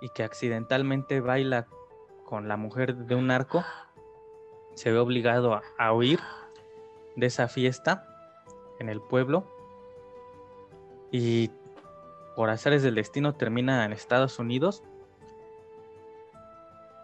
y 0.00 0.08
que 0.08 0.24
accidentalmente 0.24 1.20
baila 1.20 1.68
con 2.24 2.48
la 2.48 2.56
mujer 2.56 2.96
de 2.96 3.14
un 3.14 3.28
narco. 3.28 3.62
Se 4.74 4.90
ve 4.90 4.98
obligado 4.98 5.60
a, 5.78 5.92
huir 5.92 6.18
de 7.14 7.26
esa 7.26 7.46
fiesta 7.46 8.08
en 8.80 8.88
el 8.88 9.00
pueblo 9.00 9.44
y 11.10 11.50
por 12.34 12.48
haceres 12.48 12.82
del 12.82 12.94
destino 12.94 13.34
termina 13.34 13.84
en 13.84 13.92
Estados 13.92 14.38
Unidos 14.38 14.82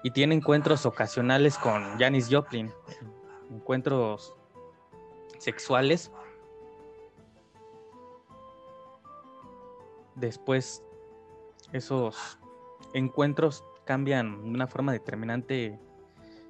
y 0.03 0.11
tiene 0.13 0.35
encuentros 0.35 0.87
ocasionales 0.87 1.59
con 1.59 1.99
Janis 1.99 2.29
Joplin, 2.31 2.73
encuentros 3.51 4.38
sexuales. 5.39 6.13
Después 10.15 10.83
esos 11.73 12.39
encuentros 12.93 13.65
cambian 13.85 14.43
de 14.43 14.51
una 14.51 14.67
forma 14.67 14.93
determinante 14.93 15.79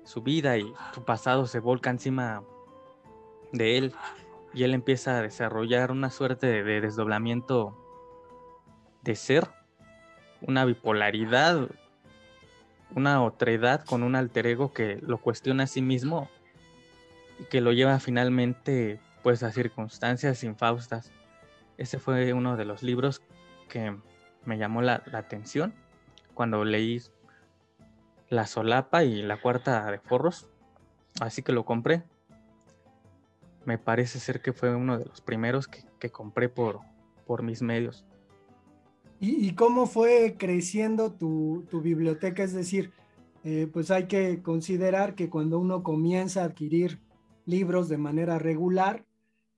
su 0.04 0.22
vida 0.22 0.56
y 0.56 0.72
su 0.94 1.04
pasado 1.04 1.46
se 1.46 1.60
volca 1.60 1.90
encima 1.90 2.42
de 3.52 3.78
él 3.78 3.94
y 4.54 4.64
él 4.64 4.74
empieza 4.74 5.18
a 5.18 5.22
desarrollar 5.22 5.90
una 5.90 6.10
suerte 6.10 6.62
de 6.62 6.80
desdoblamiento 6.80 7.76
de 9.02 9.14
ser, 9.14 9.48
una 10.40 10.64
bipolaridad 10.64 11.68
una 12.94 13.22
otredad 13.22 13.84
con 13.84 14.02
un 14.02 14.14
alter 14.14 14.46
ego 14.46 14.72
que 14.72 14.98
lo 15.02 15.18
cuestiona 15.18 15.64
a 15.64 15.66
sí 15.66 15.82
mismo 15.82 16.28
y 17.38 17.44
que 17.44 17.60
lo 17.60 17.72
lleva 17.72 17.98
finalmente 18.00 19.00
pues 19.22 19.42
a 19.42 19.52
circunstancias 19.52 20.44
infaustas. 20.44 21.10
Ese 21.76 21.98
fue 21.98 22.32
uno 22.32 22.56
de 22.56 22.64
los 22.64 22.82
libros 22.82 23.22
que 23.68 23.96
me 24.44 24.58
llamó 24.58 24.82
la, 24.82 25.02
atención 25.12 25.74
cuando 26.34 26.64
leí 26.64 27.02
La 28.30 28.46
solapa 28.46 29.04
y 29.04 29.22
la 29.22 29.40
cuarta 29.40 29.90
de 29.90 29.98
forros, 29.98 30.48
así 31.20 31.42
que 31.42 31.52
lo 31.52 31.64
compré. 31.64 32.02
Me 33.64 33.78
parece 33.78 34.18
ser 34.18 34.40
que 34.40 34.52
fue 34.52 34.74
uno 34.74 34.98
de 34.98 35.04
los 35.04 35.20
primeros 35.20 35.68
que, 35.68 36.10
compré 36.10 36.48
por, 36.48 36.80
por 37.26 37.42
mis 37.42 37.60
medios. 37.60 38.04
¿Y, 39.20 39.52
cómo 39.54 39.86
fue 39.86 40.36
creciendo 40.38 41.12
tu, 41.12 41.66
biblioteca? 41.82 42.44
Es 42.44 42.52
decir, 42.52 42.92
eh, 43.42 43.68
pues 43.72 43.90
hay 43.90 44.06
que 44.06 44.42
considerar 44.42 45.16
que 45.16 45.28
cuando 45.28 45.58
uno 45.58 45.82
comienza 45.82 46.42
a 46.42 46.44
adquirir 46.44 47.00
libros 47.48 47.88
de 47.88 47.98
manera 47.98 48.38
regular, 48.38 49.04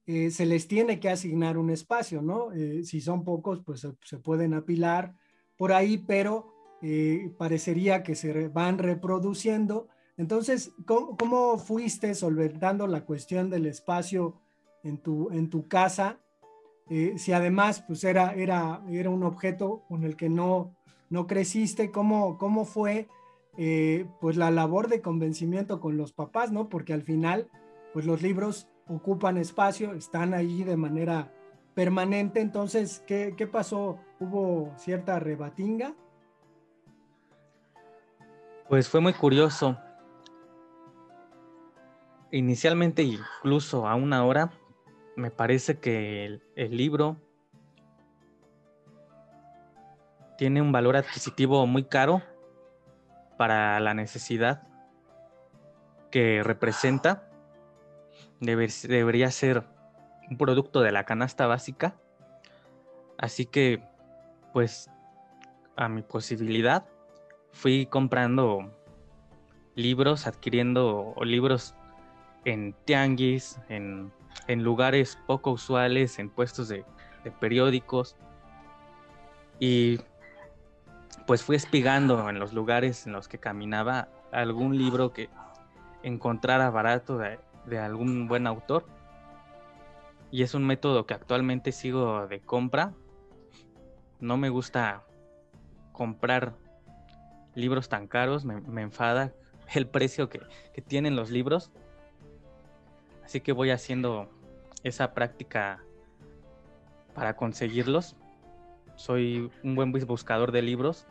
eh, 0.07 0.31
se 0.31 0.46
les 0.46 0.66
tiene 0.68 0.98
que 0.98 1.11
asignar 1.11 1.59
un 1.59 1.70
espacio, 1.70 2.22
¿no? 2.22 2.53
Eh, 2.53 2.85
si 2.85 3.00
son 3.00 3.24
pocos, 3.24 3.61
pues 3.64 3.87
se, 4.03 4.18
pueden 4.18 4.55
apilar 4.55 5.14
por 5.57 5.72
ahí, 5.72 5.98
pero 5.98 6.55
parecería 7.37 8.03
que 8.03 8.14
se 8.14 8.48
van 8.48 8.79
reproduciendo. 8.79 9.88
Entonces, 10.16 10.72
¿cómo, 10.87 11.14
¿cómo, 11.18 11.59
fuiste 11.59 12.14
solventando 12.14 12.87
la 12.87 13.05
cuestión 13.05 13.50
del 13.50 13.66
espacio 13.66 14.40
en 14.83 14.96
tu, 14.96 15.29
en 15.31 15.50
tu 15.50 15.68
casa? 15.68 16.18
Eh, 16.90 17.18
si 17.18 17.33
además 17.33 17.85
pues 17.87 18.03
era, 18.03 18.35
era, 18.35 18.83
era 18.90 19.11
un 19.11 19.22
objeto 19.22 19.85
con 19.88 20.03
el 20.03 20.16
que 20.16 20.29
no, 20.29 20.74
no 21.09 21.29
creciste, 21.29 21.92
¿cómo, 21.92 22.37
cómo 22.37 22.64
fue 22.64 23.07
eh, 23.57 24.07
pues 24.20 24.37
la 24.37 24.50
labor 24.50 24.88
de 24.88 25.00
convencimiento 25.00 25.79
con 25.79 25.96
los 25.96 26.12
papás, 26.12 26.50
¿no? 26.50 26.68
Porque 26.68 26.92
al 26.92 27.03
final 27.03 27.48
pues 27.92 28.07
los 28.07 28.22
libros 28.22 28.68
ocupan 28.87 29.37
espacio, 29.37 29.94
están 29.94 30.35
ahí 30.35 30.64
de 30.64 30.76
manera 30.76 31.33
permanente, 31.74 32.40
entonces, 32.40 33.03
¿qué, 33.07 33.35
qué 33.37 33.46
pasó? 33.46 33.98
¿Hubo 34.18 34.72
cierta 34.76 35.18
rebatinga? 35.18 35.94
Pues 38.68 38.88
fue 38.88 39.00
muy 39.00 39.12
curioso. 39.12 39.76
Inicialmente, 42.31 43.03
incluso 43.03 43.88
a 43.88 43.96
una 43.96 44.24
hora, 44.24 44.53
me 45.16 45.31
parece 45.31 45.81
que 45.81 46.40
el, 46.55 46.76
libro 46.76 47.16
tiene 50.38 50.62
un 50.62 50.70
valor 50.70 50.96
adquisitivo 50.96 51.66
muy 51.66 51.85
caro 51.85 52.22
para 53.37 53.81
la 53.81 53.94
necesidad 53.94 54.68
que 56.11 56.42
representa. 56.44 57.29
Debería 58.40 59.31
ser 59.31 59.64
un 60.31 60.37
producto 60.37 60.81
de 60.81 60.92
la 60.92 61.05
canasta 61.05 61.46
básica. 61.46 61.94
Así 63.18 63.46
que, 63.46 63.83
pues, 64.53 64.90
a 65.76 65.88
mi 65.88 66.03
posibilidad, 66.03 66.87
fui 67.53 67.87
comprando 67.87 68.74
libros, 69.74 70.26
adquiriendo 70.26 71.14
libros 71.22 71.74
en 72.44 72.74
tianguis, 72.85 73.61
en 73.68 74.12
en 74.46 74.62
lugares 74.62 75.18
poco 75.26 75.53
usuales, 75.53 76.18
en 76.18 76.31
puestos 76.31 76.68
de, 76.68 76.85
periódicos. 77.38 78.16
Y 79.59 80.00
pues 81.26 81.42
fui 81.42 81.57
espigando 81.57 82.29
en 82.29 82.38
los 82.38 82.53
lugares 82.53 83.07
en 83.07 83.12
los 83.12 83.29
que 83.29 83.38
caminaba 83.38 84.09
algún 84.33 84.76
libro 84.76 85.12
que 85.12 85.29
encontrara 86.03 86.70
barato 86.70 87.18
de, 87.18 87.38
de, 87.66 87.79
algún 87.79 88.29
buen 88.29 88.46
autor. 88.46 88.87
Y 90.31 90.42
es 90.42 90.55
un 90.55 90.64
método 90.64 91.07
que 91.07 91.14
actualmente 91.14 91.73
sigo 91.73 92.27
de 92.27 92.40
compra. 92.40 92.92
No 94.20 94.37
me 94.37 94.49
gusta 94.49 95.03
comprar 95.92 96.55
libros 97.55 97.88
tan 97.88 98.07
caros, 98.07 98.44
me, 98.44 98.83
enfada 98.83 99.33
el 99.75 99.87
precio 99.87 100.29
que, 100.29 100.40
que 100.73 100.83
tienen 100.83 101.16
los 101.16 101.31
libros. 101.31 101.70
Así 103.25 103.40
que 103.40 103.53
voy 103.53 103.70
haciendo 103.70 104.29
esa 104.83 105.14
práctica 105.14 105.83
para 107.14 107.37
conseguirlos. 107.37 108.16
Soy 108.96 109.51
un 109.62 109.75
buen 109.75 109.92
buscador 109.92 110.53
de 110.53 110.62
libros. 110.62 111.07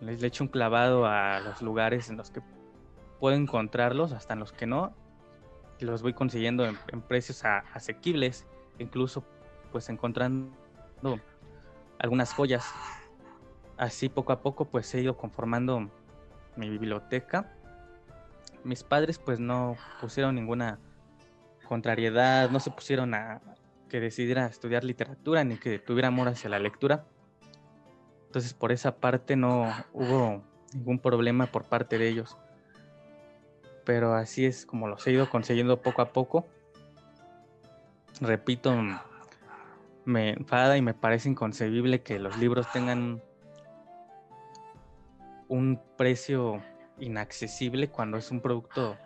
Les 0.00 0.22
echo 0.22 0.44
un 0.44 0.48
clavado 0.48 1.06
a 1.06 1.40
los 1.40 1.60
lugares 1.60 2.08
en 2.08 2.16
los 2.16 2.30
que 2.30 2.40
puedo 3.18 3.36
encontrarlos, 3.36 4.12
hasta 4.12 4.34
en 4.34 4.40
los 4.40 4.52
que 4.52 4.66
no. 4.66 4.94
Y 5.80 5.84
los 5.84 6.02
voy 6.02 6.12
consiguiendo 6.12 6.66
en, 6.66 7.02
precios 7.02 7.44
asequibles, 7.44 8.46
incluso 8.78 9.24
pues 9.70 9.88
encontrando 9.88 10.50
algunas 11.98 12.32
joyas. 12.32 12.64
Así 13.76 14.08
poco 14.08 14.32
a 14.32 14.42
poco 14.42 14.64
pues 14.64 14.92
he 14.94 15.00
ido 15.00 15.16
conformando 15.16 15.90
mi 16.56 16.68
biblioteca. 16.68 17.54
Mis 18.64 18.82
padres 18.82 19.18
pues 19.18 19.38
no 19.38 19.76
pusieron 20.00 20.34
ninguna 20.34 20.80
contrariedad, 21.68 22.50
no 22.50 22.58
se 22.60 22.70
pusieron 22.70 23.14
a 23.14 23.40
que 23.88 24.00
decidiera 24.00 24.46
estudiar 24.46 24.84
literatura 24.84 25.44
ni 25.44 25.56
que 25.56 25.78
tuviera 25.78 26.08
amor 26.08 26.28
hacia 26.28 26.50
la 26.50 26.58
lectura. 26.58 27.06
Entonces 28.26 28.52
por 28.52 28.72
esa 28.72 28.96
parte 28.96 29.36
no 29.36 29.72
hubo 29.92 30.42
ningún 30.74 30.98
problema 30.98 31.46
por 31.46 31.64
parte 31.64 31.98
de 31.98 32.08
ellos. 32.08 32.36
Pero 33.88 34.12
así 34.12 34.44
es 34.44 34.66
como 34.66 34.86
los 34.86 35.06
he 35.06 35.12
ido 35.12 35.30
consiguiendo 35.30 35.80
poco 35.80 36.02
a 36.02 36.12
poco. 36.12 36.46
Repito, 38.20 38.74
me 40.04 40.28
enfada 40.34 40.76
y 40.76 40.82
me 40.82 40.92
parece 40.92 41.30
inconcebible 41.30 42.02
que 42.02 42.18
los 42.18 42.36
libros 42.36 42.70
tengan 42.70 43.22
un 45.48 45.80
precio 45.96 46.62
inaccesible 46.98 47.88
cuando 47.88 48.18
es 48.18 48.30
un 48.30 48.42
producto 48.42 48.98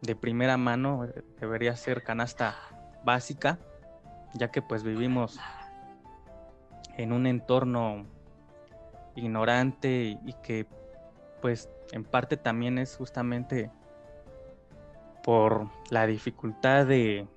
de 0.00 0.16
primera 0.16 0.56
mano, 0.56 1.06
debería 1.38 1.76
ser 1.76 2.02
canasta 2.02 2.56
básica, 3.04 3.58
ya 4.32 4.50
que 4.50 4.62
pues 4.62 4.82
vivimos 4.82 5.38
en 6.96 7.12
un 7.12 7.26
entorno 7.26 8.06
ignorante 9.14 10.18
y 10.24 10.32
que 10.42 10.66
pues 11.44 11.68
en 11.92 12.04
parte 12.04 12.38
también 12.38 12.78
es 12.78 12.96
justamente 12.96 13.70
por 15.22 15.68
la 15.90 16.06
dificultad 16.06 16.86
de 16.86 17.28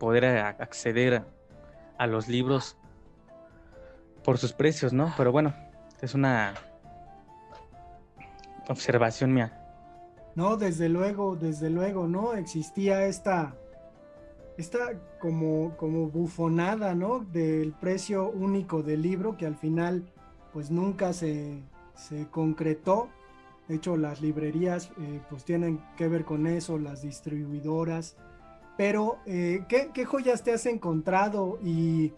poder 0.00 0.24
acceder 0.24 1.22
a 1.98 2.08
los 2.08 2.26
libros 2.26 2.76
por 4.24 4.38
sus 4.38 4.52
precios, 4.52 4.92
¿no? 4.92 5.14
Pero 5.16 5.30
bueno, 5.30 5.54
es 6.02 6.14
una 6.14 6.54
observación 8.68 9.34
mía. 9.34 9.56
No, 10.34 10.56
desde 10.56 10.88
luego, 10.88 11.36
desde 11.36 11.70
luego, 11.70 12.08
¿no? 12.08 12.34
Existía 12.34 13.06
esta, 13.06 13.54
esta 14.58 14.94
como, 15.20 15.76
como 15.76 16.08
bufonada, 16.08 16.96
¿no? 16.96 17.20
Del 17.20 17.72
precio 17.72 18.28
único 18.30 18.82
del 18.82 19.02
libro 19.02 19.36
que 19.36 19.46
al 19.46 19.54
final 19.54 20.10
pues 20.52 20.72
nunca 20.72 21.12
se, 21.12 21.62
concretó. 22.30 23.08
De 23.68 23.76
hecho, 23.76 23.96
las 23.96 24.20
librerías 24.20 24.90
eh, 24.98 25.20
pues 25.30 25.44
tienen 25.44 25.80
que 25.96 26.08
ver 26.08 26.24
con 26.24 26.46
eso, 26.46 26.78
las 26.78 27.02
distribuidoras. 27.02 28.16
Pero, 28.76 29.18
eh, 29.26 29.64
¿qué, 29.68 30.04
joyas 30.04 30.42
te 30.42 30.52
has 30.52 30.66
encontrado 30.66 31.58
y 31.62 32.12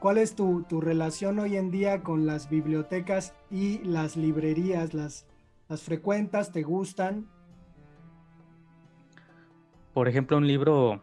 cuál 0.00 0.18
es 0.18 0.34
tu, 0.34 0.62
tu, 0.62 0.80
relación 0.80 1.38
hoy 1.38 1.56
en 1.56 1.70
día 1.70 2.02
con 2.02 2.26
las 2.26 2.48
bibliotecas 2.48 3.34
y 3.50 3.78
las 3.78 4.16
librerías? 4.16 4.94
¿Las, 4.94 5.26
las 5.68 5.82
frecuentas? 5.82 6.52
¿Te 6.52 6.62
gustan? 6.62 7.26
Por 9.92 10.08
ejemplo, 10.08 10.36
un 10.36 10.46
libro 10.46 11.02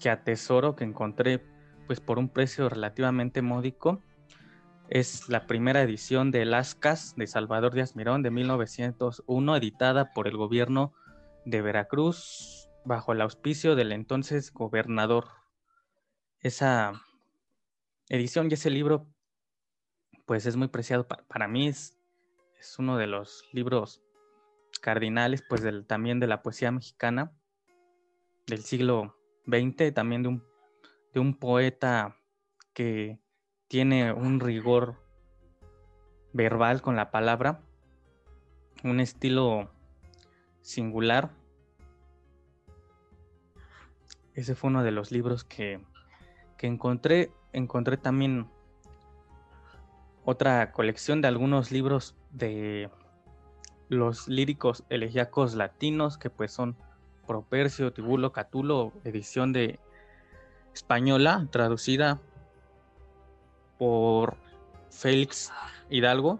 que 0.00 0.10
atesoro, 0.10 0.76
que 0.76 0.84
encontré 0.84 1.42
pues 1.86 2.00
por 2.00 2.18
un 2.18 2.28
precio 2.28 2.68
relativamente 2.68 3.42
módico, 3.42 4.02
es 4.90 5.28
la 5.28 5.46
primera 5.46 5.82
edición 5.82 6.32
de 6.32 6.44
Las 6.44 6.74
Cas 6.74 7.14
de 7.16 7.28
Salvador 7.28 7.72
Díaz 7.72 7.94
Mirón 7.94 8.24
de 8.24 8.32
1901, 8.32 9.56
editada 9.56 10.12
por 10.12 10.26
el 10.26 10.36
gobierno 10.36 10.92
de 11.44 11.62
Veracruz 11.62 12.68
bajo 12.84 13.12
el 13.12 13.20
auspicio 13.20 13.76
del 13.76 13.92
entonces 13.92 14.52
gobernador. 14.52 15.28
Esa 16.40 17.00
edición 18.08 18.50
y 18.50 18.54
ese 18.54 18.68
libro, 18.68 19.06
pues 20.26 20.44
es 20.46 20.56
muy 20.56 20.66
preciado 20.66 21.06
para, 21.06 21.46
mí, 21.46 21.68
es, 21.68 21.96
es, 22.58 22.76
uno 22.80 22.96
de 22.96 23.06
los 23.06 23.44
libros 23.52 24.02
cardinales, 24.80 25.44
pues 25.48 25.62
del, 25.62 25.86
también 25.86 26.18
de 26.18 26.26
la 26.26 26.42
poesía 26.42 26.72
mexicana 26.72 27.32
del 28.48 28.64
siglo 28.64 29.16
XX, 29.46 29.94
también 29.94 30.24
de 30.24 30.30
un, 30.30 30.44
de 31.14 31.20
un 31.20 31.38
poeta 31.38 32.16
que 32.74 33.20
tiene 33.70 34.12
un 34.12 34.40
rigor 34.40 34.96
verbal 36.32 36.82
con 36.82 36.96
la 36.96 37.12
palabra, 37.12 37.60
un 38.82 38.98
estilo 38.98 39.70
singular. 40.60 41.30
Ese 44.34 44.56
fue 44.56 44.70
uno 44.70 44.82
de 44.82 44.90
los 44.90 45.12
libros 45.12 45.44
que, 45.44 45.80
que 46.58 46.66
encontré. 46.66 47.30
Encontré 47.52 47.96
también 47.96 48.48
otra 50.24 50.72
colección 50.72 51.20
de 51.20 51.28
algunos 51.28 51.70
libros 51.70 52.16
de 52.32 52.90
los 53.88 54.26
líricos 54.26 54.82
elegíacos 54.88 55.54
latinos, 55.54 56.18
que 56.18 56.28
pues 56.28 56.50
son 56.50 56.76
Propercio, 57.24 57.92
Tibulo, 57.92 58.32
Catulo, 58.32 58.92
edición 59.04 59.52
de 59.52 59.78
española, 60.74 61.46
traducida 61.52 62.20
por 63.80 64.36
Félix 64.90 65.50
Hidalgo. 65.88 66.38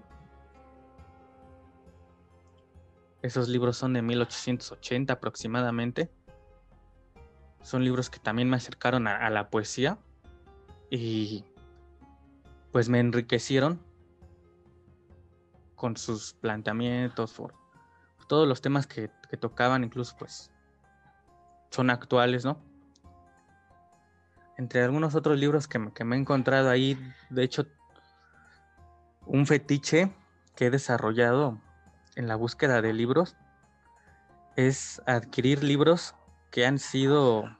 Esos 3.22 3.48
libros 3.48 3.79
son 3.79 3.94
de 3.94 4.03
1880 4.03 5.14
aproximadamente. 5.14 6.11
Son 7.62 7.83
libros 7.83 8.11
que 8.11 8.18
también 8.18 8.50
me 8.50 8.57
acercaron 8.57 9.09
a, 9.09 9.31
la 9.31 9.48
poesía 9.48 9.98
y 10.90 11.46
pues 12.72 12.90
me 12.90 13.00
enriquecieron 13.00 13.81
con 15.76 15.96
sus 15.96 16.35
planteamientos, 16.35 17.33
por, 17.33 17.55
todos 18.29 18.46
los 18.46 18.61
temas 18.61 18.87
que, 18.87 19.11
que, 19.31 19.38
tocaban, 19.38 19.83
incluso 19.83 20.14
pues 20.18 20.50
son 21.70 21.88
actuales, 21.88 22.44
¿no? 22.44 22.69
Entre 24.60 24.82
algunos 24.82 25.14
otros 25.14 25.38
libros 25.38 25.66
que, 25.66 25.78
me 25.78 26.16
he 26.16 26.18
encontrado 26.18 26.68
ahí, 26.68 26.98
de 27.30 27.42
hecho, 27.42 27.66
un 29.24 29.46
fetiche 29.46 30.12
que 30.54 30.66
he 30.66 30.70
desarrollado 30.70 31.58
en 32.14 32.28
la 32.28 32.36
búsqueda 32.36 32.82
de 32.82 32.92
libros 32.92 33.38
es 34.56 35.00
adquirir 35.06 35.64
libros 35.64 36.14
que 36.50 36.66
han 36.66 36.78
sido 36.78 37.56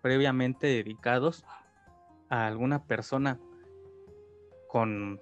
previamente 0.00 0.68
dedicados 0.68 1.44
a 2.28 2.46
alguna 2.46 2.84
persona 2.84 3.40
con 4.68 5.20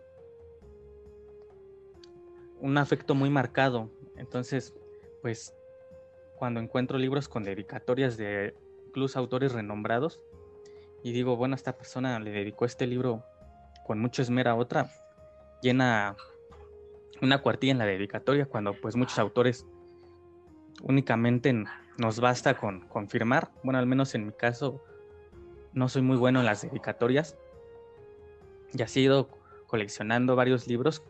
un 2.60 2.76
afecto 2.76 3.14
muy 3.14 3.30
marcado. 3.30 3.90
Entonces, 4.16 4.74
pues 5.22 5.54
cuando 6.36 6.60
encuentro 6.60 6.98
libros 6.98 7.26
con 7.26 7.42
dedicatorias 7.42 8.18
de 8.18 8.54
incluso 8.86 9.18
autores 9.18 9.52
renombrados, 9.52 10.20
y 11.02 11.12
digo, 11.12 11.36
bueno, 11.36 11.54
esta 11.54 11.76
persona 11.76 12.18
le 12.20 12.30
dedicó 12.30 12.64
este 12.64 12.86
libro 12.86 13.24
con 13.86 13.98
mucho 13.98 14.22
esmero 14.22 14.50
a 14.50 14.54
otra, 14.54 14.90
llena 15.62 16.16
una 17.22 17.42
cuartilla 17.42 17.72
en 17.72 17.78
la 17.78 17.86
dedicatoria 17.86 18.46
cuando 18.46 18.74
pues 18.74 18.96
muchos 18.96 19.18
autores 19.18 19.66
únicamente 20.82 21.64
nos 21.98 22.20
basta 22.20 22.56
con 22.56 22.80
confirmar, 22.88 23.50
bueno, 23.62 23.78
al 23.78 23.86
menos 23.86 24.14
en 24.14 24.26
mi 24.26 24.32
caso 24.32 24.82
no 25.72 25.88
soy 25.88 26.02
muy 26.02 26.16
bueno 26.16 26.40
en 26.40 26.46
las 26.46 26.62
dedicatorias. 26.62 27.36
Y 28.72 28.82
así 28.82 29.00
he 29.00 29.02
ido 29.04 29.28
coleccionando 29.66 30.36
varios 30.36 30.66
libros 30.66 31.02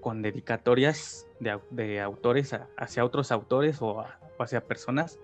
con 0.00 0.22
dedicatorias 0.22 1.26
de, 1.40 2.00
autores 2.00 2.54
hacia 2.76 3.04
otros 3.04 3.32
autores 3.32 3.78
o 3.80 4.04
hacia 4.38 4.60
personas 4.62 5.18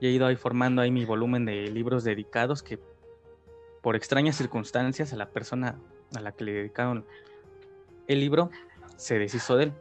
y 0.00 0.06
he 0.06 0.10
ido 0.10 0.26
ahí 0.26 0.36
formando 0.36 0.82
ahí 0.82 0.90
mi 0.90 1.04
volumen 1.04 1.44
de 1.44 1.68
libros 1.70 2.04
dedicados 2.04 2.62
que 2.62 2.78
por 3.82 3.96
extrañas 3.96 4.36
circunstancias 4.36 5.12
a 5.12 5.16
la 5.16 5.30
persona 5.30 5.78
a 6.14 6.20
la 6.20 6.32
que 6.32 6.44
le 6.44 6.52
dedicaron 6.52 7.04
el 8.06 8.20
libro 8.20 8.50
se 8.96 9.18
deshizo 9.18 9.56
de 9.56 9.64
él. 9.64 9.72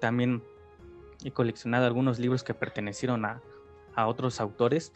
También 0.00 0.42
he 1.24 1.30
coleccionado 1.30 1.86
algunos 1.86 2.18
libros 2.18 2.42
que 2.42 2.54
pertenecieron 2.54 3.24
a, 3.24 3.42
otros 3.96 4.40
autores 4.40 4.92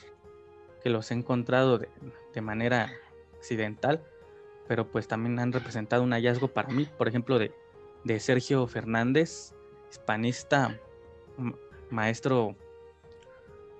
que 0.83 0.91
los 0.91 1.11
he 1.11 1.15
encontrado 1.15 1.79
de, 1.79 2.41
manera 2.43 2.93
accidental, 3.39 4.03
pero 4.69 4.87
pues 4.87 5.09
también 5.09 5.39
han 5.39 5.53
representado 5.53 6.03
un 6.03 6.13
hallazgo 6.13 6.49
para 6.49 6.69
mí, 6.69 6.87
por 6.99 7.09
ejemplo, 7.09 7.39
de, 7.39 7.55
de 8.05 8.21
Sergio 8.21 8.67
Fernández, 8.67 9.55
hispanista, 9.91 10.79
maestro 11.89 12.57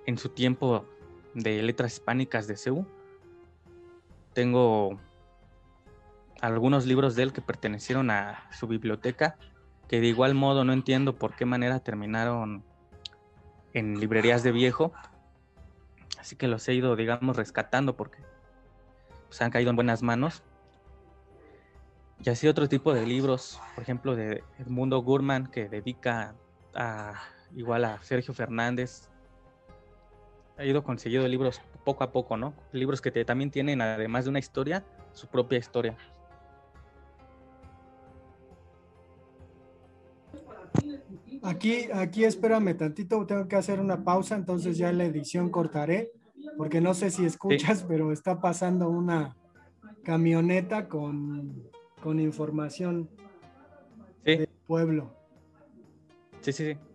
en 0.05 0.17
su 0.17 0.29
tiempo 0.29 0.85
de 1.33 1.61
letras 1.63 1.93
hispánicas 1.93 2.47
de 2.47 2.57
CEU. 2.57 2.85
Tengo 4.33 4.99
algunos 6.41 6.85
libros 6.85 7.15
de 7.15 7.23
él 7.23 7.33
que 7.33 7.41
pertenecieron 7.41 8.09
a 8.09 8.49
su 8.51 8.67
biblioteca, 8.67 9.37
que 9.87 10.01
de 10.01 10.07
igual 10.07 10.33
modo 10.33 10.63
no 10.63 10.73
entiendo 10.73 11.15
por 11.15 11.35
qué 11.35 11.45
manera 11.45 11.79
terminaron 11.79 12.63
en 13.73 13.99
librerías 13.99 14.43
de 14.43 14.51
viejo. 14.51 14.93
Así 16.19 16.35
que 16.35 16.47
los 16.47 16.67
he 16.67 16.73
ido, 16.73 16.95
digamos, 16.95 17.37
rescatando 17.37 17.95
porque 17.95 18.19
pues, 19.27 19.41
han 19.41 19.51
caído 19.51 19.69
en 19.69 19.75
buenas 19.75 20.01
manos. 20.01 20.43
Y 22.23 22.29
así 22.29 22.47
otro 22.47 22.69
tipo 22.69 22.93
de 22.93 23.05
libros, 23.05 23.59
por 23.73 23.81
ejemplo, 23.81 24.15
de 24.15 24.43
Edmundo 24.59 24.99
Gurman, 25.01 25.47
que 25.47 25.67
dedica 25.67 26.35
a, 26.75 27.13
igual 27.55 27.85
a 27.85 28.01
Sergio 28.03 28.33
Fernández. 28.33 29.09
Ha 30.61 30.65
ido 30.65 30.83
consiguiendo 30.83 31.27
libros 31.27 31.59
poco 31.83 32.03
a 32.03 32.11
poco, 32.11 32.37
¿no? 32.37 32.53
Libros 32.71 33.01
que 33.01 33.09
también 33.25 33.49
tienen, 33.49 33.81
además 33.81 34.25
de 34.25 34.29
una 34.29 34.37
historia, 34.37 34.85
su 35.11 35.25
propia 35.25 35.57
historia. 35.57 35.97
Aquí, 41.41 41.87
aquí 41.91 42.25
espérame 42.25 42.77
tantito, 42.77 43.25
tengo 43.25 43.47
que 43.47 43.55
hacer 43.55 43.79
una 43.79 44.03
pausa, 44.03 44.35
entonces 44.35 44.77
ya 44.77 44.91
la 44.91 45.05
edición 45.05 45.49
cortaré, 45.49 46.11
porque 46.57 46.79
no 46.79 46.93
sé 46.93 47.09
si 47.09 47.25
escuchas, 47.25 47.83
pero 47.87 48.11
está 48.11 48.39
pasando 48.39 48.87
una 48.87 49.35
camioneta 50.03 50.87
con, 50.87 51.71
con 52.03 52.19
información 52.19 53.09
del 54.23 54.47
pueblo. 54.67 55.11
Sí, 56.41 56.53
sí, 56.53 56.73
sí. 56.73 56.90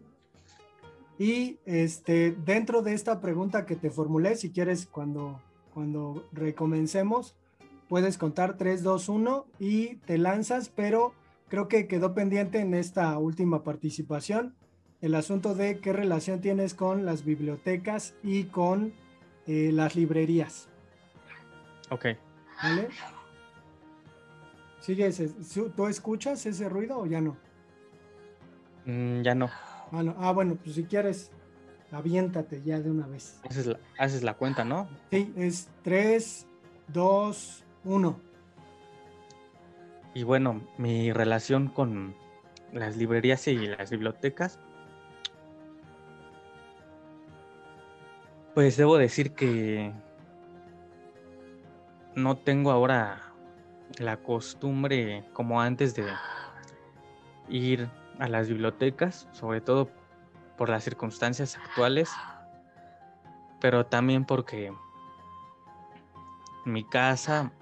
Y 1.19 1.59
este, 1.65 2.33
dentro 2.33 2.83
de 2.83 2.93
esta 2.93 3.21
pregunta 3.21 3.65
que 3.65 3.77
te 3.77 3.91
formulé, 3.91 4.37
si 4.37 4.51
quieres, 4.51 4.87
cuando, 4.87 5.41
cuando 5.73 6.29
recomencemos, 6.33 7.35
puedes 7.89 8.19
contar 8.19 8.57
3, 8.57 8.83
2, 8.83 9.09
1 9.09 9.47
y 9.59 9.97
te 9.97 10.19
lanzas, 10.19 10.69
pero 10.69 11.15
creo 11.49 11.69
que 11.69 11.87
quedó 11.87 12.15
pendiente 12.15 12.61
en 12.61 12.75
esta 12.75 13.17
última 13.19 13.63
participación 13.63 14.55
el 15.01 15.15
asunto 15.15 15.55
de 15.55 15.79
qué 15.79 15.93
relación 15.93 16.41
tienes 16.41 16.75
con 16.75 17.05
las 17.05 17.25
bibliotecas 17.25 18.15
y 18.23 18.45
con 18.45 18.93
eh, 19.47 19.71
las 19.73 19.95
librerías. 19.95 20.69
Ok. 21.91 22.07
¿Vale? 22.63 22.89
¿Sigues? 24.81 25.23
¿Tú 25.77 25.87
escuchas 25.87 26.45
ese 26.47 26.69
ruido 26.69 26.99
o 26.99 27.07
ya 27.07 27.21
no? 27.21 27.37
Mm, 28.87 29.23
ya 29.23 29.35
no. 29.35 29.51
Ah, 29.97 30.15
ah, 30.19 30.33
bueno, 30.33 30.59
pues 30.63 30.77
si 30.77 30.85
quieres, 30.85 31.33
aviéntate 31.91 32.61
ya 32.63 32.79
de 32.81 32.91
una 32.91 33.07
vez. 33.07 33.41
Haces 33.49 33.67
la, 33.67 33.79
haces 33.99 34.23
la 34.23 34.35
cuenta, 34.35 34.63
¿no? 34.63 34.89
Sí, 35.11 35.33
es 35.37 35.71
3, 35.83 36.47
2, 36.89 37.65
1. 37.85 38.21
Y 40.13 40.23
bueno, 40.23 40.61
mi 40.77 41.13
relación 41.13 41.69
con 41.69 42.15
las 42.75 42.99
librerías 42.99 43.49
y 43.49 43.57
las 43.57 43.91
bibliotecas, 43.91 44.59
pues 48.55 48.77
debo 48.77 48.99
decir 48.99 49.33
que 49.33 49.95
no 52.15 52.37
tengo 52.37 52.71
ahora 52.71 53.33
la 53.99 54.19
costumbre 54.19 55.25
como 55.33 55.61
antes 55.61 55.95
de 55.95 56.05
ir 57.49 57.89
a 58.19 58.29
las 58.29 58.49
bibliotecas, 58.49 59.29
sobre 59.33 59.61
todo 59.61 59.91
por 60.57 60.69
las 60.69 60.85
circunstancias 60.85 61.57
actuales, 61.57 62.11
pero 63.61 63.87
también 63.87 64.25
porque 64.25 64.73
mi 66.65 66.85
casa 66.85 67.53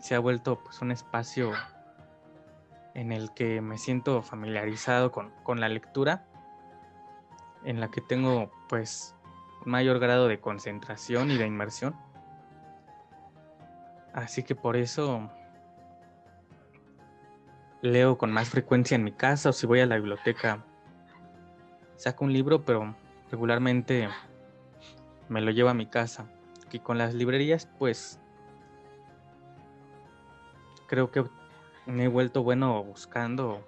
se 0.00 0.14
ha 0.14 0.18
vuelto 0.18 0.58
pues 0.62 0.80
un 0.82 0.90
espacio 0.90 1.52
en 2.94 3.10
el 3.10 3.32
que 3.32 3.60
me 3.60 3.78
siento 3.78 4.22
familiarizado 4.22 5.10
con, 5.10 5.60
la 5.60 5.68
lectura, 5.68 6.24
en 7.64 7.80
la 7.80 7.90
que 7.90 8.00
tengo 8.00 8.50
pues 8.68 9.14
mayor 9.64 9.98
grado 9.98 10.28
de 10.28 10.40
concentración 10.40 11.30
y 11.30 11.38
de 11.38 11.46
inmersión. 11.46 11.96
Así 14.12 14.44
que 14.44 14.54
por 14.54 14.76
eso 14.76 15.28
leo 17.84 18.16
con 18.16 18.32
más 18.32 18.48
frecuencia 18.48 18.94
en 18.94 19.04
mi 19.04 19.12
casa 19.12 19.50
o 19.50 19.52
si 19.52 19.66
voy 19.66 19.80
a 19.80 19.86
la 19.86 19.96
biblioteca 19.96 20.64
saco 21.96 22.24
un 22.24 22.32
libro, 22.32 22.64
pero 22.64 22.94
regularmente 23.30 24.08
me 25.28 25.40
lo 25.40 25.50
llevo 25.50 25.68
a 25.68 25.74
mi 25.74 25.86
casa. 25.86 26.26
Y 26.72 26.80
con 26.80 26.98
las 26.98 27.14
librerías 27.14 27.68
pues 27.78 28.18
creo 30.86 31.10
que 31.10 31.24
me 31.86 32.04
he 32.04 32.08
vuelto 32.08 32.42
bueno 32.42 32.82
buscando 32.82 33.64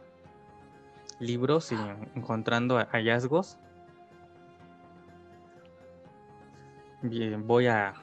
libros 1.19 1.71
y 1.71 1.77
encontrando 2.15 2.79
hallazgos. 2.91 3.59
Bien, 7.03 7.47
voy 7.47 7.67
a 7.69 7.95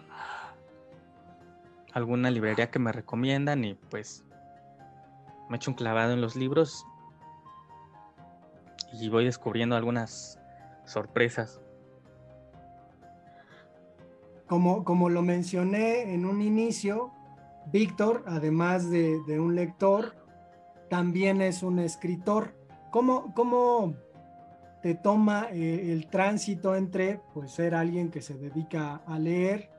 alguna 1.92 2.32
librería 2.32 2.72
que 2.72 2.80
me 2.80 2.92
recomiendan 2.92 3.66
y 3.66 3.74
pues 3.74 4.24
me 5.50 5.58
echo 5.58 5.72
un 5.72 5.76
clavado 5.76 6.14
en 6.14 6.22
los 6.22 6.36
libros 6.36 6.86
y 8.94 9.10
voy 9.10 9.26
descubriendo 9.26 9.76
algunas 9.76 10.40
sorpresas. 10.86 11.62
Como, 14.48 14.84
como 14.84 15.10
lo 15.10 15.22
mencioné 15.22 16.14
en 16.14 16.26
un 16.26 16.42
inicio, 16.42 17.12
Víctor, 17.72 18.24
además 18.28 18.90
de, 18.90 19.40
un 19.40 19.56
lector, 19.56 20.16
también 20.90 21.42
es 21.42 21.64
un 21.64 21.80
escritor. 21.80 22.54
¿Cómo, 22.92 23.34
cómo 23.34 23.96
te 24.82 24.96
toma 24.96 25.48
eh, 25.52 25.92
el 25.92 26.08
tránsito 26.08 26.76
entre 26.76 27.22
pues, 27.34 27.52
ser 27.52 27.74
alguien 27.74 28.12
que 28.12 28.22
se 28.22 28.36
dedica 28.36 29.02
a 29.08 29.18
leer 29.18 29.72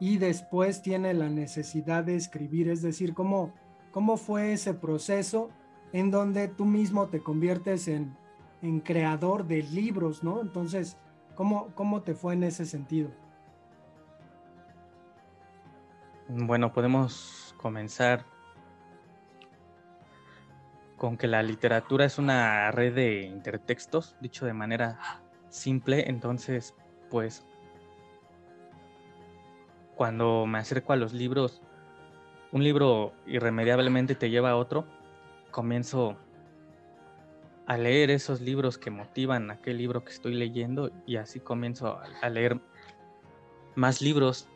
y 0.00 0.18
después 0.18 0.82
tiene 0.82 1.14
la 1.14 1.28
necesidad 1.28 2.02
de 2.04 2.16
escribir? 2.16 2.68
Es 2.68 2.82
decir, 2.82 3.14
¿cómo, 3.14 3.54
cómo 3.96 4.18
fue 4.18 4.52
ese 4.52 4.74
proceso 4.74 5.48
en 5.94 6.10
donde 6.10 6.48
tú 6.48 6.66
mismo 6.66 7.06
te 7.08 7.22
conviertes 7.22 7.88
en, 7.88 8.14
en 8.60 8.80
creador 8.80 9.46
de 9.46 9.62
libros, 9.62 10.22
¿no? 10.22 10.42
Entonces, 10.42 10.98
¿cómo, 11.34 11.68
¿cómo 11.74 12.02
te 12.02 12.12
fue 12.12 12.34
en 12.34 12.42
ese 12.42 12.66
sentido? 12.66 13.08
Bueno, 16.28 16.74
podemos 16.74 17.54
comenzar 17.56 18.26
con 20.98 21.16
que 21.16 21.26
la 21.26 21.42
literatura 21.42 22.04
es 22.04 22.18
una 22.18 22.70
red 22.72 22.94
de 22.94 23.22
intertextos, 23.22 24.14
dicho 24.20 24.44
de 24.44 24.52
manera 24.52 25.22
simple, 25.48 26.10
entonces, 26.10 26.74
pues, 27.08 27.46
cuando 29.94 30.44
me 30.44 30.58
acerco 30.58 30.92
a 30.92 30.96
los 30.96 31.14
libros, 31.14 31.62
un 32.56 32.64
libro 32.64 33.12
irremediablemente 33.26 34.14
te 34.14 34.30
lleva 34.30 34.52
a 34.52 34.56
otro, 34.56 34.86
comienzo 35.50 36.16
a 37.66 37.76
leer 37.76 38.10
esos 38.10 38.40
libros 38.40 38.78
que 38.78 38.90
motivan 38.90 39.50
aquel 39.50 39.76
libro 39.76 40.02
que 40.04 40.12
estoy 40.12 40.32
leyendo 40.32 40.90
y 41.06 41.16
así 41.16 41.38
comienzo 41.38 42.00
a 42.22 42.30
leer 42.30 42.58
más 43.74 44.00
libros 44.00 44.48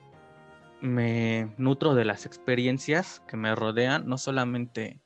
me 0.80 1.52
nutro 1.58 1.94
de 1.94 2.06
las 2.06 2.24
experiencias 2.24 3.20
que 3.28 3.36
me 3.36 3.54
rodean, 3.54 4.08
no 4.08 4.16
solamente 4.16 5.02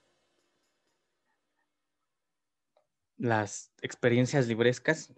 las 3.16 3.72
experiencias 3.82 4.46
librescas, 4.46 5.12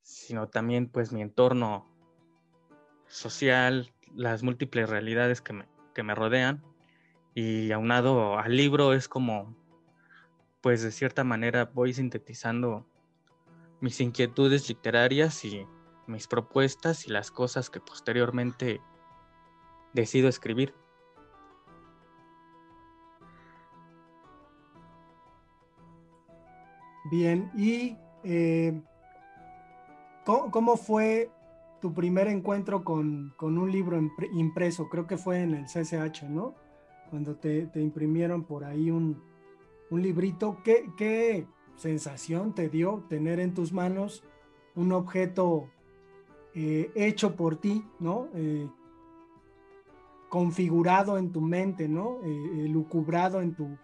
sino 0.00 0.48
también 0.48 0.88
pues 0.88 1.12
mi 1.12 1.20
entorno 1.20 1.86
social, 3.08 3.92
las 4.14 4.42
múltiples 4.42 4.88
realidades 4.88 5.42
que 5.42 5.52
me, 5.52 5.68
que 5.94 6.02
me 6.02 6.14
rodean. 6.14 6.64
Y 7.34 7.72
aunado 7.72 8.38
al 8.38 8.56
libro 8.56 8.92
es 8.92 9.08
como, 9.08 9.54
pues 10.60 10.82
de 10.82 10.90
cierta 10.90 11.24
manera 11.24 11.70
voy 11.72 11.94
sintetizando 11.94 12.86
mis 13.80 14.00
inquietudes 14.00 14.68
literarias 14.68 15.44
y 15.44 15.66
mis 16.06 16.26
propuestas 16.26 17.06
y 17.06 17.10
las 17.10 17.30
cosas 17.30 17.70
que 17.70 17.80
posteriormente 17.80 18.80
decido 19.92 20.28
escribir. 20.28 20.74
Bien, 27.10 27.50
y 27.56 27.96
eh, 28.22 28.80
¿cómo, 30.24 30.76
fue 30.76 31.30
tu 31.80 31.92
primer 31.92 32.28
encuentro 32.28 32.84
con, 32.84 33.34
un 33.40 33.72
libro 33.72 33.98
impreso? 34.32 34.88
Creo 34.88 35.06
que 35.06 35.16
fue 35.16 35.42
en 35.42 35.54
el 35.54 35.64
CCH, 35.64 36.24
¿no? 36.28 36.54
Cuando 37.10 37.36
te, 37.36 37.68
imprimieron 37.74 38.44
por 38.44 38.64
ahí 38.64 38.90
un, 38.90 39.20
librito. 39.90 40.58
¿Qué, 40.64 41.46
sensación 41.76 42.54
te 42.54 42.68
dio 42.68 43.04
tener 43.08 43.40
en 43.40 43.54
tus 43.54 43.72
manos 43.72 44.22
un 44.74 44.92
objeto 44.92 45.68
eh, 46.54 46.90
hecho 46.94 47.34
por 47.34 47.56
ti, 47.56 47.84
¿no? 47.98 48.28
Eh, 48.34 48.68
configurado 50.28 51.18
en 51.18 51.32
tu 51.32 51.40
mente, 51.40 51.88
¿no? 51.88 52.18
Eh, 52.22 52.68
lucubrado 52.68 53.40
en 53.40 53.54
tu, 53.54 53.76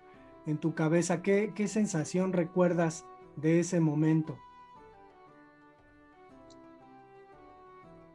en 0.46 0.58
tu 0.58 0.74
cabeza. 0.74 1.22
¿Qué, 1.22 1.52
¿Qué 1.54 1.68
sensación 1.68 2.32
recuerdas 2.32 3.04
de 3.36 3.60
ese 3.60 3.80
momento? 3.80 4.38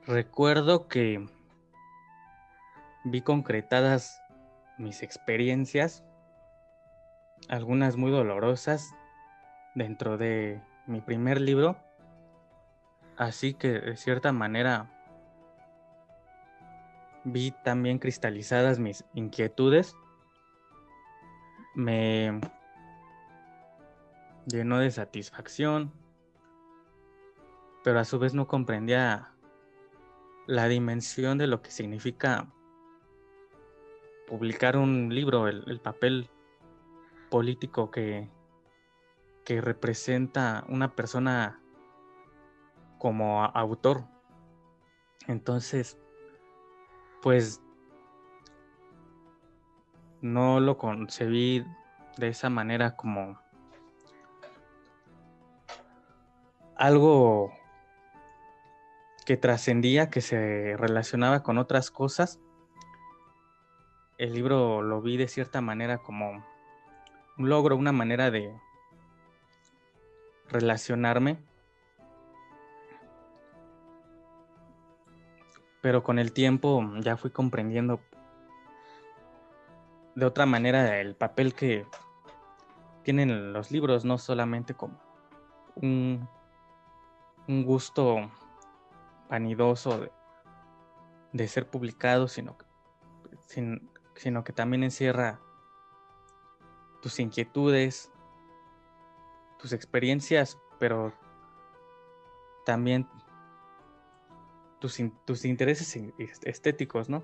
Recuerdo 0.06 0.88
que 0.88 1.26
vi 3.04 3.21
concretadas 3.21 4.20
mis 4.82 5.04
experiencias, 5.04 6.04
algunas 7.48 7.98
muy 7.98 8.12
dolorosas, 8.12 8.94
dentro 9.76 10.17
de 10.17 10.62
mi 10.88 11.02
primer 11.02 11.39
libro. 11.39 11.78
Así 13.17 13.54
que 13.54 13.70
de 13.70 13.98
cierta 13.98 14.32
manera 14.32 14.89
vi 17.24 17.52
también 17.63 18.00
cristalizadas 18.00 18.80
mis 18.80 19.06
inquietudes. 19.13 19.96
Me 21.76 22.39
llenó 24.46 24.80
de 24.80 24.91
satisfacción, 24.91 25.94
pero 27.84 28.00
a 28.00 28.06
su 28.06 28.20
vez 28.20 28.34
no 28.34 28.48
comprendía 28.48 29.34
la 30.48 30.67
dimensión 30.67 31.38
de 31.38 31.48
lo 31.48 31.62
que 31.62 31.72
significa 31.72 32.52
publicar 34.32 34.78
un 34.78 35.13
libro, 35.13 35.50
el, 35.50 35.82
papel 35.82 36.30
político 37.30 37.91
que, 37.91 38.30
que 39.44 39.60
representa 39.60 40.63
una 40.70 40.96
persona 40.96 41.62
como 42.98 43.44
autor. 43.44 44.06
Entonces, 45.28 45.98
pues 47.22 47.62
no 50.22 50.62
lo 50.62 50.78
concebí 50.78 51.65
de 52.15 52.30
esa 52.30 52.50
manera 52.50 52.96
como 52.96 53.38
algo 56.78 57.52
que 59.26 59.36
trascendía, 59.36 60.10
que 60.10 60.22
se 60.22 60.78
relacionaba 60.78 61.44
con 61.44 61.58
otras 61.58 61.91
cosas. 61.91 62.39
El 64.21 64.34
libro 64.34 64.84
lo 64.84 65.01
vi 65.01 65.17
de 65.17 65.27
cierta 65.27 65.62
manera 65.62 65.97
como 65.97 66.45
un 67.38 67.49
logro, 67.49 67.75
una 67.75 67.91
manera 67.91 68.29
de 68.29 68.55
relacionarme. 70.49 71.39
Pero 75.81 76.03
con 76.03 76.19
el 76.19 76.34
tiempo 76.34 76.88
ya 76.99 77.17
fui 77.17 77.31
comprendiendo 77.31 77.99
de 80.13 80.25
otra 80.25 80.45
manera 80.45 80.99
el 80.99 81.15
papel 81.15 81.55
que 81.55 81.88
tienen 83.03 83.53
los 83.53 83.71
libros, 83.71 84.05
no 84.05 84.19
solamente 84.19 84.75
como 84.75 84.99
un 85.75 86.29
un 87.47 87.65
gusto 87.65 88.31
vanidoso 89.29 90.07
de, 91.34 91.47
ser 91.47 91.67
publicado, 91.67 92.27
sino 92.27 92.57
que, 92.57 92.65
sino 94.21 94.43
que 94.43 94.53
también 94.53 94.84
encierra 94.84 95.39
tus 97.01 97.19
inquietudes, 97.19 98.12
tus 99.57 99.73
experiencias, 99.73 100.60
pero 100.79 101.12
también 102.63 103.07
tus, 104.79 105.01
tus 105.25 105.43
intereses 105.43 105.97
estéticos, 106.43 107.10
¿no? 107.10 107.23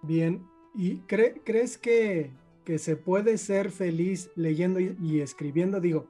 Bien, 0.00 0.48
¿y 0.74 1.00
crees 1.00 1.76
que, 1.76 2.30
que, 2.64 2.78
se 2.78 2.96
puede 2.96 3.36
ser 3.36 3.70
feliz 3.70 4.30
leyendo 4.36 4.80
y 4.80 5.20
escribiendo? 5.20 5.80
Digo, 5.80 6.06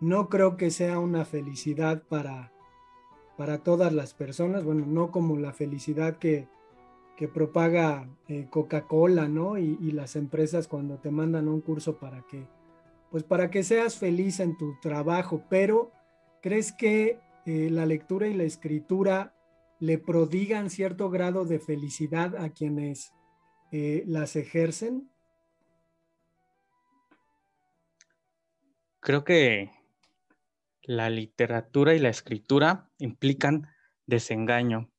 no 0.00 0.28
creo 0.28 0.58
que 0.58 0.70
sea 0.70 0.98
una 0.98 1.24
felicidad 1.24 2.02
para, 2.08 2.52
para 3.38 3.62
todas 3.62 3.90
las 3.94 4.12
personas, 4.12 4.64
bueno, 4.64 4.84
no 4.84 5.10
como 5.10 5.38
la 5.38 5.54
felicidad 5.54 6.18
que, 6.18 6.46
propaga 7.28 8.08
eh, 8.28 8.46
Coca-Cola, 8.50 9.28
¿no? 9.28 9.58
Y, 9.58 9.92
las 9.92 10.16
empresas 10.16 10.68
cuando 10.68 10.98
te 10.98 11.10
mandan 11.10 11.48
un 11.48 11.60
curso 11.60 11.98
para 11.98 12.22
que, 12.22 12.46
pues 13.10 13.22
para 13.22 13.50
que 13.50 13.62
seas 13.62 13.96
feliz 13.96 14.40
en 14.40 14.56
tu 14.56 14.78
trabajo, 14.80 15.44
pero 15.48 15.92
¿crees 16.42 16.72
que 16.72 17.20
eh, 17.46 17.68
la 17.70 17.86
lectura 17.86 18.26
y 18.26 18.34
la 18.34 18.44
escritura 18.44 19.34
le 19.78 19.98
prodigan 19.98 20.70
cierto 20.70 21.10
grado 21.10 21.44
de 21.44 21.60
felicidad 21.60 22.36
a 22.36 22.50
quienes 22.50 23.12
eh, 23.70 24.02
las 24.06 24.34
ejercen? 24.36 25.10
Creo 29.00 29.24
que 29.24 29.70
la 30.82 31.10
literatura 31.10 31.94
y 31.94 31.98
la 31.98 32.08
escritura 32.08 32.90
implican 32.98 33.68
desengaño. 34.06 34.90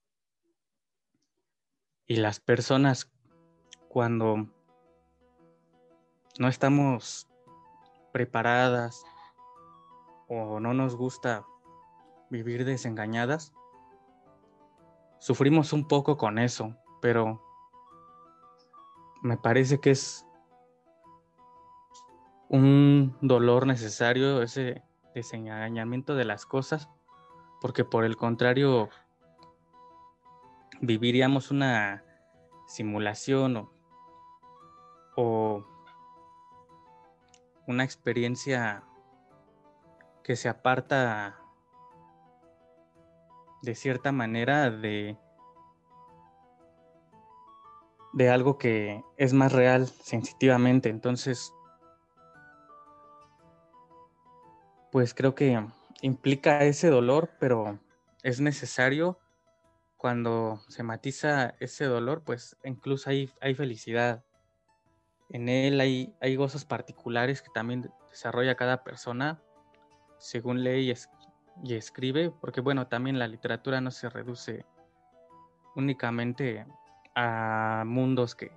Y 2.07 2.17
las 2.17 2.39
personas 2.39 3.11
cuando 3.89 4.47
no 6.37 6.47
estamos 6.47 7.27
preparadas 8.11 9.03
o 10.27 10.59
no 10.59 10.73
nos 10.73 10.95
gusta 10.95 11.45
vivir 12.29 12.65
desengañadas, 12.65 13.53
sufrimos 15.19 15.73
un 15.73 15.87
poco 15.87 16.17
con 16.17 16.37
eso, 16.37 16.75
pero 17.01 17.41
me 19.21 19.37
parece 19.37 19.79
que 19.79 19.91
es 19.91 20.27
un 22.49 23.17
dolor 23.21 23.65
necesario 23.65 24.41
ese 24.43 24.83
desengañamiento 25.15 26.15
de 26.15 26.25
las 26.25 26.45
cosas, 26.45 26.89
porque 27.61 27.83
por 27.83 28.05
el 28.05 28.17
contrario 28.17 28.89
viviríamos 30.85 31.51
una 31.51 32.03
simulación 32.67 33.69
o, 35.15 35.65
una 37.67 37.83
experiencia 37.83 38.83
que 40.23 40.35
se 40.35 40.49
aparta 40.49 41.39
de 43.63 43.73
cierta 43.73 44.11
manera 44.11 44.69
de, 44.69 45.17
de 48.13 48.29
algo 48.29 48.57
que 48.57 49.03
es 49.17 49.33
más 49.33 49.51
real 49.51 49.87
sensitivamente. 49.87 50.89
Entonces, 50.89 51.51
pues 54.91 55.13
creo 55.15 55.33
que 55.33 55.65
implica 56.01 56.63
ese 56.63 56.89
dolor, 56.89 57.31
pero 57.39 57.79
es 58.21 58.39
necesario 58.39 59.19
cuando 60.05 60.61
se 60.67 60.83
matiza 60.83 61.55
ese 61.59 61.85
dolor, 61.85 62.21
pues 62.23 62.55
incluso 62.63 63.09
hay, 63.09 63.27
hay 63.41 63.55
felicidad. 63.55 64.23
En 65.31 65.49
él 65.49 65.81
hay, 65.81 66.13
hay 66.21 66.35
gozos 66.35 66.63
particulares 66.63 67.41
que 67.41 67.49
también 67.51 67.91
desarrolla 68.11 68.53
cada 68.53 68.83
persona 68.83 69.41
según 70.19 70.63
lee 70.63 70.91
y, 70.91 70.93
y 71.63 71.73
escribe, 71.73 72.29
porque 72.29 72.61
bueno, 72.61 72.85
también 72.85 73.17
la 73.17 73.27
literatura 73.27 73.81
no 73.81 73.89
se 73.89 74.07
reduce 74.07 74.63
únicamente 75.75 76.67
a 77.15 77.81
mundos 77.87 78.35
que 78.35 78.51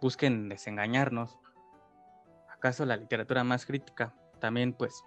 busquen 0.00 0.48
desengañarnos. 0.48 1.38
¿Acaso 2.52 2.84
la 2.84 2.96
literatura 2.96 3.44
más 3.44 3.64
crítica 3.64 4.12
también 4.40 4.72
pues 4.72 5.04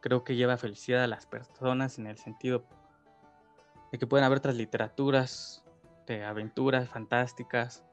creo 0.00 0.22
que 0.22 0.36
lleva 0.36 0.56
felicidad 0.56 1.02
a 1.02 1.08
las 1.08 1.26
personas 1.26 1.98
en 1.98 2.06
el 2.06 2.16
sentido 2.16 2.64
de 3.94 3.98
que 3.98 4.08
pueden 4.08 4.24
haber 4.24 4.38
otras 4.38 4.56
literaturas 4.56 5.64
de 6.08 6.24
aventuras 6.24 6.88
fantásticas, 6.88 7.84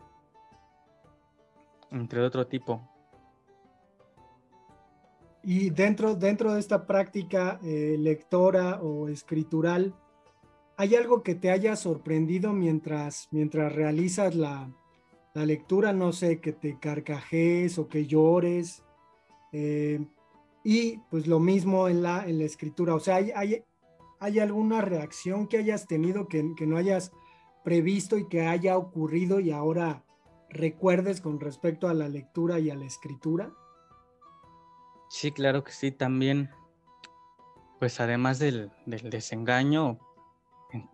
entre 1.92 2.22
otro 2.22 2.48
tipo. 2.48 2.82
Y 5.44 5.70
dentro, 5.70 6.16
dentro 6.16 6.56
de 6.56 6.60
esta 6.60 6.88
práctica 6.88 7.60
eh, 7.64 7.98
lectora 8.00 8.82
o 8.82 9.10
escritural, 9.10 9.94
¿hay 10.76 10.96
algo 10.96 11.22
que 11.22 11.36
te 11.36 11.52
haya 11.52 11.76
sorprendido 11.76 12.52
mientras, 12.52 13.28
mientras 13.30 13.72
realizas 13.72 14.34
la, 14.34 14.74
la 15.36 15.46
lectura? 15.46 15.94
No 15.94 16.14
sé, 16.14 16.42
que 16.42 16.52
te 16.52 16.80
carcajes 16.80 17.78
o 17.78 17.88
que 17.88 18.08
llores. 18.08 18.84
Eh, 19.52 20.04
y 20.64 20.98
pues 21.12 21.28
lo 21.28 21.40
mismo 21.40 21.88
en 21.88 22.02
la, 22.02 22.28
en 22.28 22.40
la 22.40 22.46
escritura. 22.46 22.96
O 22.96 23.00
sea, 23.00 23.18
¿hay, 23.18 23.30
hay, 23.36 23.64
alguna 24.22 24.82
reacción 24.82 25.48
que 25.48 25.58
hayas 25.58 25.88
tenido 25.88 26.28
que, 26.28 26.44
no 26.44 26.78
hayas 26.78 27.12
previsto 27.64 28.18
y 28.18 28.28
que 28.28 28.46
haya 28.48 28.78
ocurrido 28.78 29.40
y 29.40 29.52
ahora 29.52 30.04
recuerdes 30.50 31.22
con 31.22 31.40
respecto 31.40 31.88
a 31.88 31.94
la 31.94 32.08
lectura 32.08 32.60
y 32.60 32.70
a 32.70 32.76
la 32.76 32.86
escritura? 32.86 33.52
Sí, 35.10 35.32
claro 35.32 35.64
que 35.64 35.72
sí. 35.72 35.92
También, 35.92 36.52
pues 37.80 38.00
además 38.00 38.38
del, 38.38 38.72
desengaño, 38.86 40.00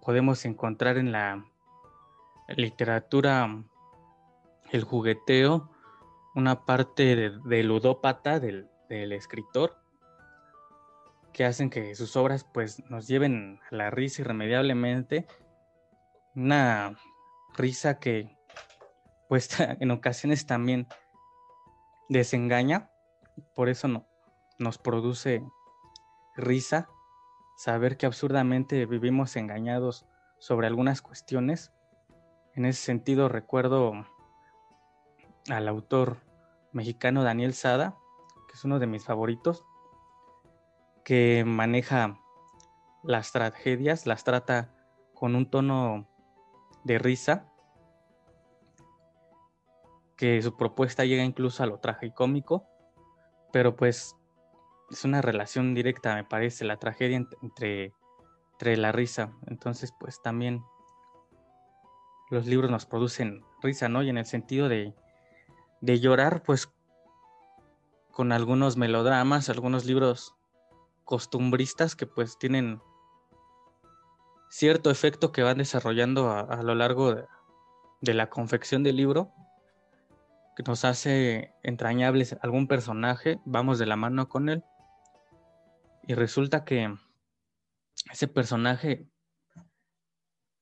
podemos 0.01 0.45
encontrar 0.45 0.97
en 0.97 1.11
la 1.11 1.45
literatura 2.55 3.63
el 4.71 4.83
jugueteo, 4.83 5.69
una 6.33 6.65
parte 6.65 7.15
de 7.29 7.63
ludópata 7.63 8.39
del 8.39 8.69
escritor 9.11 9.86
que 11.33 11.45
hacen 11.45 11.69
que 11.69 11.95
sus 11.95 12.15
obras 12.15 12.43
pues 12.43 12.83
nos 12.89 13.07
lleven 13.07 13.59
a 13.71 13.75
la 13.75 13.89
risa 13.89 14.21
irremediablemente. 14.21 15.27
Una 16.35 16.97
risa 17.55 17.99
que 17.99 18.35
pues 19.27 19.49
en 19.59 19.91
ocasiones 19.91 20.45
también 20.45 20.87
desengaña, 22.09 22.89
por 23.53 23.69
eso 23.69 23.87
no, 23.87 24.07
nos 24.57 24.77
produce 24.77 25.43
risa 26.35 26.89
saber 27.57 27.97
que 27.97 28.05
absurdamente 28.05 28.85
vivimos 28.85 29.35
engañados 29.35 30.05
sobre 30.39 30.67
algunas 30.67 31.01
cuestiones. 31.01 31.73
En 32.53 32.65
ese 32.65 32.81
sentido 32.81 33.29
recuerdo 33.29 33.93
al 35.49 35.67
autor 35.67 36.17
mexicano 36.71 37.23
Daniel 37.23 37.53
Sada, 37.53 37.95
que 38.47 38.53
es 38.53 38.63
uno 38.63 38.79
de 38.79 38.87
mis 38.87 39.03
favoritos, 39.03 39.63
que 41.07 41.45
maneja 41.45 42.19
las 43.01 43.31
tragedias, 43.31 44.05
las 44.07 44.25
trata 44.25 44.75
con 45.13 45.35
un 45.35 45.49
tono 45.49 46.05
de 46.83 46.99
risa, 46.99 47.49
que 50.17 50.41
su 50.41 50.57
propuesta 50.57 51.05
llega 51.05 51.23
incluso 51.23 51.63
a 51.63 51.65
lo 51.65 51.79
tragicómico, 51.79 52.67
pero 53.53 53.77
pues 53.77 54.17
es 54.91 55.05
una 55.05 55.21
relación 55.21 55.73
directa, 55.73 56.13
me 56.13 56.25
parece, 56.25 56.65
la 56.65 56.75
tragedia 56.75 57.15
entre, 57.41 57.93
entre 58.51 58.75
la 58.75 58.91
risa. 58.91 59.31
Entonces, 59.45 59.93
pues 59.97 60.21
también 60.21 60.61
los 62.29 62.47
libros 62.47 62.69
nos 62.69 62.85
producen 62.85 63.45
risa, 63.61 63.87
¿no? 63.87 64.03
Y 64.03 64.09
en 64.09 64.17
el 64.17 64.25
sentido 64.25 64.67
de, 64.67 64.93
de 65.79 65.99
llorar, 66.01 66.43
pues 66.43 66.69
con 68.11 68.33
algunos 68.33 68.75
melodramas, 68.75 69.47
algunos 69.47 69.85
libros 69.85 70.36
costumbristas 71.07 71.95
que 71.95 72.05
pues 72.05 72.37
tienen 72.37 72.81
cierto 74.49 74.91
efecto 74.91 75.31
que 75.31 75.41
van 75.41 75.57
desarrollando 75.57 76.29
a, 76.29 76.61
lo 76.63 76.75
largo 76.75 77.15
de, 77.15 78.13
la 78.13 78.29
confección 78.29 78.83
del 78.83 78.97
libro, 78.97 79.31
que 80.57 80.63
nos 80.63 80.83
hace 80.83 81.53
entrañables 81.63 82.35
algún 82.41 82.67
personaje, 82.67 83.39
vamos 83.45 83.79
de 83.79 83.85
la 83.85 83.95
mano 83.95 84.27
con 84.27 84.49
él 84.49 84.63
y 86.03 86.13
resulta 86.13 86.65
que 86.65 86.93
ese 88.11 88.27
personaje 88.27 89.07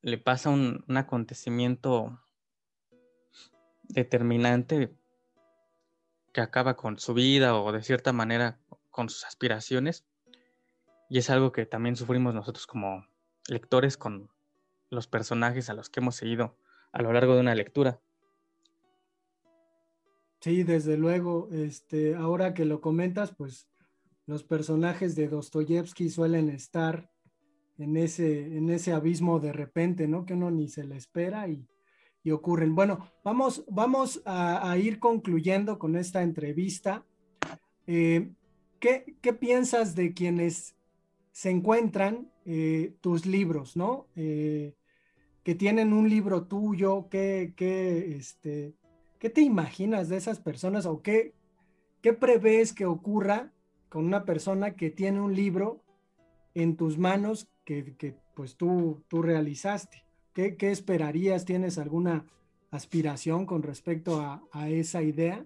le 0.04 0.20
pasa 0.20 0.52
un, 0.52 0.86
acontecimiento 0.96 2.22
determinante 3.84 4.96
que 6.32 6.42
acaba 6.42 6.76
con 6.76 7.00
su 7.00 7.16
vida 7.16 7.60
o 7.60 7.72
de 7.72 7.82
cierta 7.82 8.14
manera 8.14 8.60
con 8.92 9.10
sus 9.10 9.26
aspiraciones. 9.26 10.06
Y 11.16 11.20
es 11.20 11.30
algo 11.30 11.54
que 11.54 11.66
también 11.66 11.96
sufrimos 11.96 12.36
nosotros 12.36 12.68
como 12.68 13.08
lectores 13.48 13.96
con 13.96 14.30
los 14.90 15.08
personajes 15.08 15.70
a 15.70 15.74
los 15.74 15.90
que 15.90 16.02
hemos 16.02 16.18
seguido 16.18 16.58
a 16.92 17.02
lo 17.02 17.14
largo 17.14 17.36
de 17.36 17.40
una 17.40 17.56
lectura. 17.56 18.02
Sí, 20.42 20.64
desde 20.64 20.98
luego, 20.98 21.48
este, 21.54 22.16
ahora 22.16 22.54
que 22.54 22.66
lo 22.66 22.82
comentas, 22.82 23.34
pues 23.34 23.70
los 24.26 24.44
personajes 24.44 25.16
de 25.16 25.30
Dostoyevsky 25.30 26.10
suelen 26.10 26.50
estar 26.50 27.10
en 27.78 27.96
ese, 27.96 28.58
en 28.58 28.70
ese 28.70 28.92
abismo 28.92 29.40
de 29.40 29.54
repente, 29.54 30.10
¿no? 30.10 30.26
Que 30.26 30.34
uno 30.34 30.52
ni 30.52 30.68
se 30.68 30.84
le 30.84 30.98
espera 30.98 31.48
y, 31.48 31.66
ocurren. 32.30 32.76
Bueno, 32.76 33.10
vamos, 33.24 33.64
vamos 33.70 34.22
a, 34.26 34.78
ir 34.78 35.00
concluyendo 35.00 35.80
con 35.80 35.96
esta 35.96 36.24
entrevista. 36.24 37.06
Eh, 37.88 38.34
¿qué, 38.80 39.34
piensas 39.34 39.96
de 39.96 40.14
quienes 40.14 40.75
se 41.36 41.50
encuentran 41.50 42.32
eh, 42.46 42.96
tus 43.02 43.26
libros, 43.26 43.76
¿no? 43.76 44.08
Eh, 44.16 44.74
que 45.44 45.54
tienen 45.54 45.92
un 45.92 46.10
libro 46.10 46.46
tuyo, 46.46 47.10
¿qué, 47.10 47.54
qué, 47.58 48.16
este, 48.16 48.74
¿qué 49.20 49.30
te 49.30 49.42
imaginas 49.42 50.08
de 50.08 50.16
esas 50.16 50.40
personas 50.40 50.86
o 50.86 51.02
qué, 51.02 51.34
qué 52.02 52.14
prevés 52.14 52.72
que 52.72 52.86
ocurra 52.86 53.52
con 53.90 54.06
una 54.06 54.24
persona 54.24 54.78
que 54.78 54.90
tiene 54.92 55.20
un 55.20 55.36
libro 55.36 55.84
en 56.54 56.78
tus 56.78 56.98
manos 56.98 57.50
que, 57.66 58.16
pues 58.34 58.56
tú, 58.56 59.04
tú 59.10 59.22
realizaste. 59.22 60.06
¿Qué, 60.32 60.56
esperarías? 60.72 61.44
¿Tienes 61.44 61.78
alguna 61.78 62.26
aspiración 62.72 63.46
con 63.46 63.62
respecto 63.62 64.22
a, 64.22 64.70
esa 64.70 65.02
idea? 65.02 65.46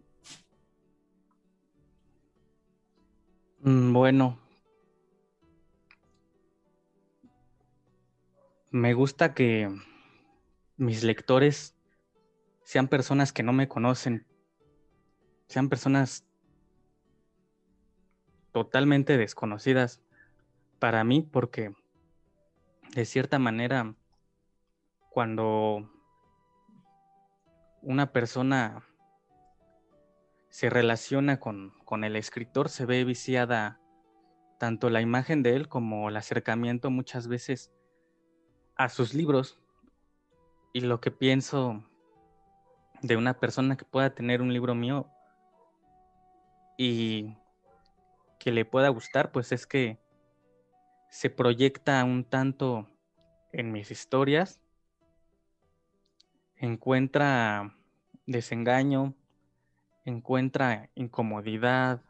Mm, 3.63 3.91
bueno, 3.91 4.37
me 8.71 8.93
gusta 8.93 9.33
que 9.33 9.69
mis 10.77 11.03
lectores 11.03 11.75
sean 12.63 12.87
personas 12.87 13.33
que 13.33 13.43
no 13.43 13.51
me 13.51 13.67
conocen, 13.67 14.27
sean 15.47 15.69
personas 15.69 16.25
totalmente 18.51 19.17
desconocidas 19.17 20.01
para 20.77 21.03
mí 21.03 21.21
porque 21.21 21.73
de 22.93 23.05
cierta 23.05 23.39
manera 23.39 23.95
cuando 25.09 25.91
una 27.81 28.11
persona 28.11 28.85
se 30.49 30.69
relaciona 30.69 31.39
con, 31.39 31.73
con, 31.85 32.03
el 32.03 32.15
escritor 32.15 32.69
se 32.69 32.85
ve 32.85 33.03
viciada 33.03 33.79
tanto 34.59 34.89
la 34.89 35.01
imagen 35.01 35.43
de 35.43 35.55
él 35.55 35.67
como 35.67 36.09
el 36.09 36.17
acercamiento 36.17 36.89
muchas 36.89 37.27
veces 37.27 37.71
a 38.79 38.87
sus 38.87 39.13
libros 39.13 39.59
y 40.71 40.79
lo 40.79 41.01
que 41.01 41.11
pienso 41.11 41.83
de 43.01 43.17
una 43.17 43.37
persona 43.37 43.75
que 43.75 43.83
pueda 43.83 44.15
tener 44.15 44.41
un 44.41 44.53
libro 44.53 44.73
mío 44.73 45.05
y 46.77 47.35
que 48.39 48.53
le 48.53 48.63
pueda 48.63 48.87
gustar, 48.87 49.33
pues 49.33 49.51
es 49.51 49.67
que 49.67 49.99
se 51.09 51.29
proyecta 51.29 52.01
un 52.05 52.23
tanto 52.23 52.87
en 53.51 53.73
mis 53.73 53.91
historias, 53.91 54.61
encuentra 56.55 57.75
desengaño, 58.27 59.13
encuentra 60.05 60.89
incomodidad, 60.95 62.01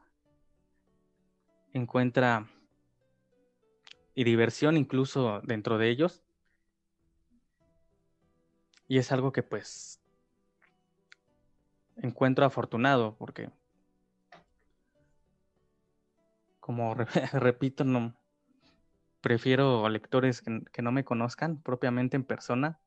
encuentra 1.73 2.47
y 4.13 4.23
diversión 4.23 4.77
incluso 4.77 5.41
dentro 5.41 5.79
de 5.79 5.89
ellos. 5.89 6.21
Y 8.89 8.97
es 8.97 9.13
algo 9.13 9.31
que 9.31 9.43
pues 9.43 10.01
encuentro 11.95 12.43
afortunado 12.43 13.15
porque 13.17 13.51
como 16.59 16.95
repito, 17.33 17.83
no 17.83 18.15
prefiero 19.21 19.87
lectores 19.89 20.41
que, 20.41 20.81
no 20.81 20.91
me 20.91 21.03
conozcan 21.03 21.61
propiamente 21.61 22.15
en 22.15 22.23
persona. 22.23 22.79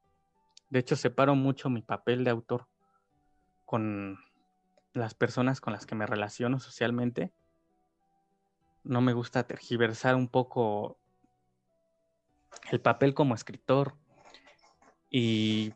De 0.70 0.80
hecho, 0.80 0.96
separo 0.96 1.36
mucho 1.36 1.70
mi 1.70 1.82
papel 1.82 2.24
de 2.24 2.30
autor 2.30 2.66
con 3.64 4.18
las 4.92 5.14
personas 5.14 5.60
con 5.60 5.72
las 5.72 5.86
que 5.86 5.94
me 5.94 6.06
relaciono 6.06 6.58
socialmente. 6.58 7.32
No 8.82 9.00
me 9.02 9.12
gusta 9.12 9.46
tergiversar 9.46 10.16
un 10.16 10.28
poco 10.28 10.98
el 12.72 12.80
papel 12.80 13.14
como 13.14 13.34
escritor 13.34 13.94
y 15.08 15.74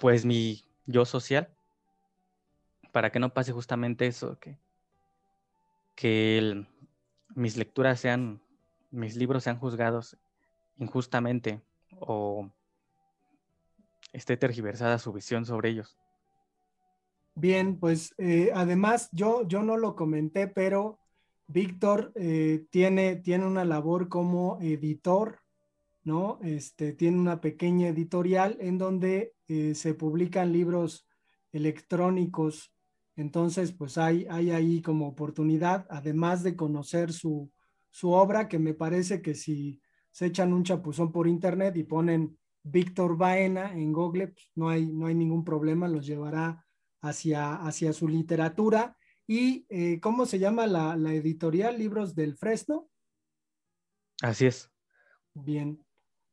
pues 0.00 0.24
mi 0.24 0.64
yo 0.86 1.04
social 1.04 1.48
para 2.92 3.10
que 3.10 3.18
no 3.18 3.32
pase 3.34 3.52
justamente 3.52 4.06
eso 4.06 4.38
que 4.38 4.58
que 5.96 6.66
mis 7.34 7.56
lecturas 7.56 7.98
sean, 7.98 8.40
mis 8.90 9.16
libros 9.16 9.42
sean 9.42 9.58
juzgados 9.58 10.16
injustamente 10.78 11.62
o 11.98 12.48
esté 14.12 14.36
tergiversada 14.36 14.98
su 14.98 15.12
visión 15.12 15.44
sobre 15.44 15.70
ellos. 15.70 15.98
Bien, 17.34 17.78
pues 17.78 18.14
eh, 18.18 18.50
además 18.54 19.08
yo, 19.12 19.46
yo 19.48 19.62
no 19.62 19.76
lo 19.76 19.96
comenté, 19.96 20.46
pero 20.46 20.98
Víctor 21.48 22.12
eh, 22.14 22.66
tiene, 22.70 23.16
tiene 23.16 23.46
una 23.46 23.64
labor 23.64 24.08
como 24.08 24.58
editor, 24.60 25.40
¿no? 26.06 26.38
Este, 26.42 26.94
tiene 26.94 27.18
una 27.18 27.42
pequeña 27.42 27.88
editorial 27.88 28.56
en 28.60 28.78
donde 28.78 29.34
eh, 29.48 29.74
se 29.74 29.92
publican 29.92 30.52
libros 30.52 31.06
electrónicos 31.52 32.72
entonces, 33.16 33.72
pues 33.72 33.96
hay, 33.96 34.26
hay 34.28 34.50
ahí 34.50 34.82
como 34.82 35.08
oportunidad, 35.08 35.86
además 35.88 36.42
de 36.42 36.54
conocer 36.54 37.12
su, 37.12 37.50
obra, 38.02 38.46
que 38.46 38.58
me 38.58 38.74
parece 38.74 39.22
que 39.22 39.34
si 39.34 39.80
se 40.10 40.26
echan 40.26 40.52
un 40.52 40.64
chapuzón 40.64 41.10
por 41.12 41.26
internet 41.26 41.74
y 41.76 41.84
ponen 41.84 42.38
Víctor 42.62 43.16
Baena 43.16 43.72
en 43.72 43.92
Google, 43.92 44.28
pues 44.28 44.50
no, 44.54 44.68
hay, 44.68 44.92
no 44.92 45.06
hay 45.06 45.14
ningún 45.14 45.44
problema, 45.44 45.88
los 45.88 46.06
llevará 46.06 46.66
hacia, 47.00 47.54
hacia 47.54 47.94
su 47.94 48.06
literatura. 48.06 48.96
¿Y 49.26 49.66
eh, 49.70 49.98
cómo 49.98 50.26
se 50.26 50.38
llama 50.38 50.66
la, 50.66 51.14
editorial? 51.14 51.78
Libros 51.78 52.14
del 52.14 52.36
Fresno. 52.36 52.90
Así 54.20 54.46
es. 54.46 54.70
Bien, 55.32 55.82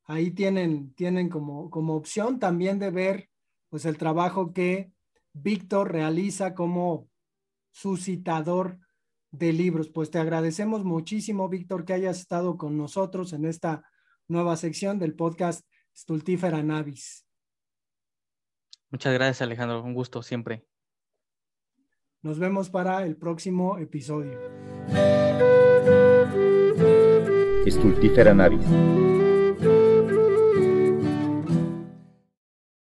ahí 0.05 0.31
tienen, 0.31 0.93
tienen 0.93 1.29
como, 1.29 1.69
como 1.69 1.95
opción 1.95 2.39
también 2.39 2.79
de 2.79 2.91
ver 2.91 3.29
pues 3.69 3.85
el 3.85 3.97
trabajo 3.97 4.53
que 4.53 4.91
Víctor 5.33 5.91
realiza 5.91 6.53
como 6.53 7.09
suscitador 7.71 8.79
de 9.31 9.51
libros. 9.51 9.89
Pues 9.89 10.11
te 10.11 10.19
agradecemos 10.19 10.83
muchísimo, 10.83 11.49
Víctor, 11.49 11.85
que 11.85 11.93
hayas 11.93 12.19
estado 12.19 12.57
con 12.57 12.77
nosotros 12.77 13.33
en 13.33 13.45
esta 13.45 13.83
nueva 14.27 14.55
sección 14.57 14.99
del 14.99 15.15
podcast 15.15 15.65
Stultífera 15.95 16.61
Navis. 16.61 17.25
Muchas 18.91 19.13
gracias, 19.13 19.41
Alejandro. 19.41 19.83
Un 19.83 19.95
gusto 19.95 20.21
siempre. 20.21 20.67
Nos 22.21 22.37
vemos 22.37 22.69
para 22.69 23.03
el 23.05 23.17
próximo 23.17 23.79
episodio. 23.79 24.39
Stultífera 27.67 28.33
Navis 28.33 29.12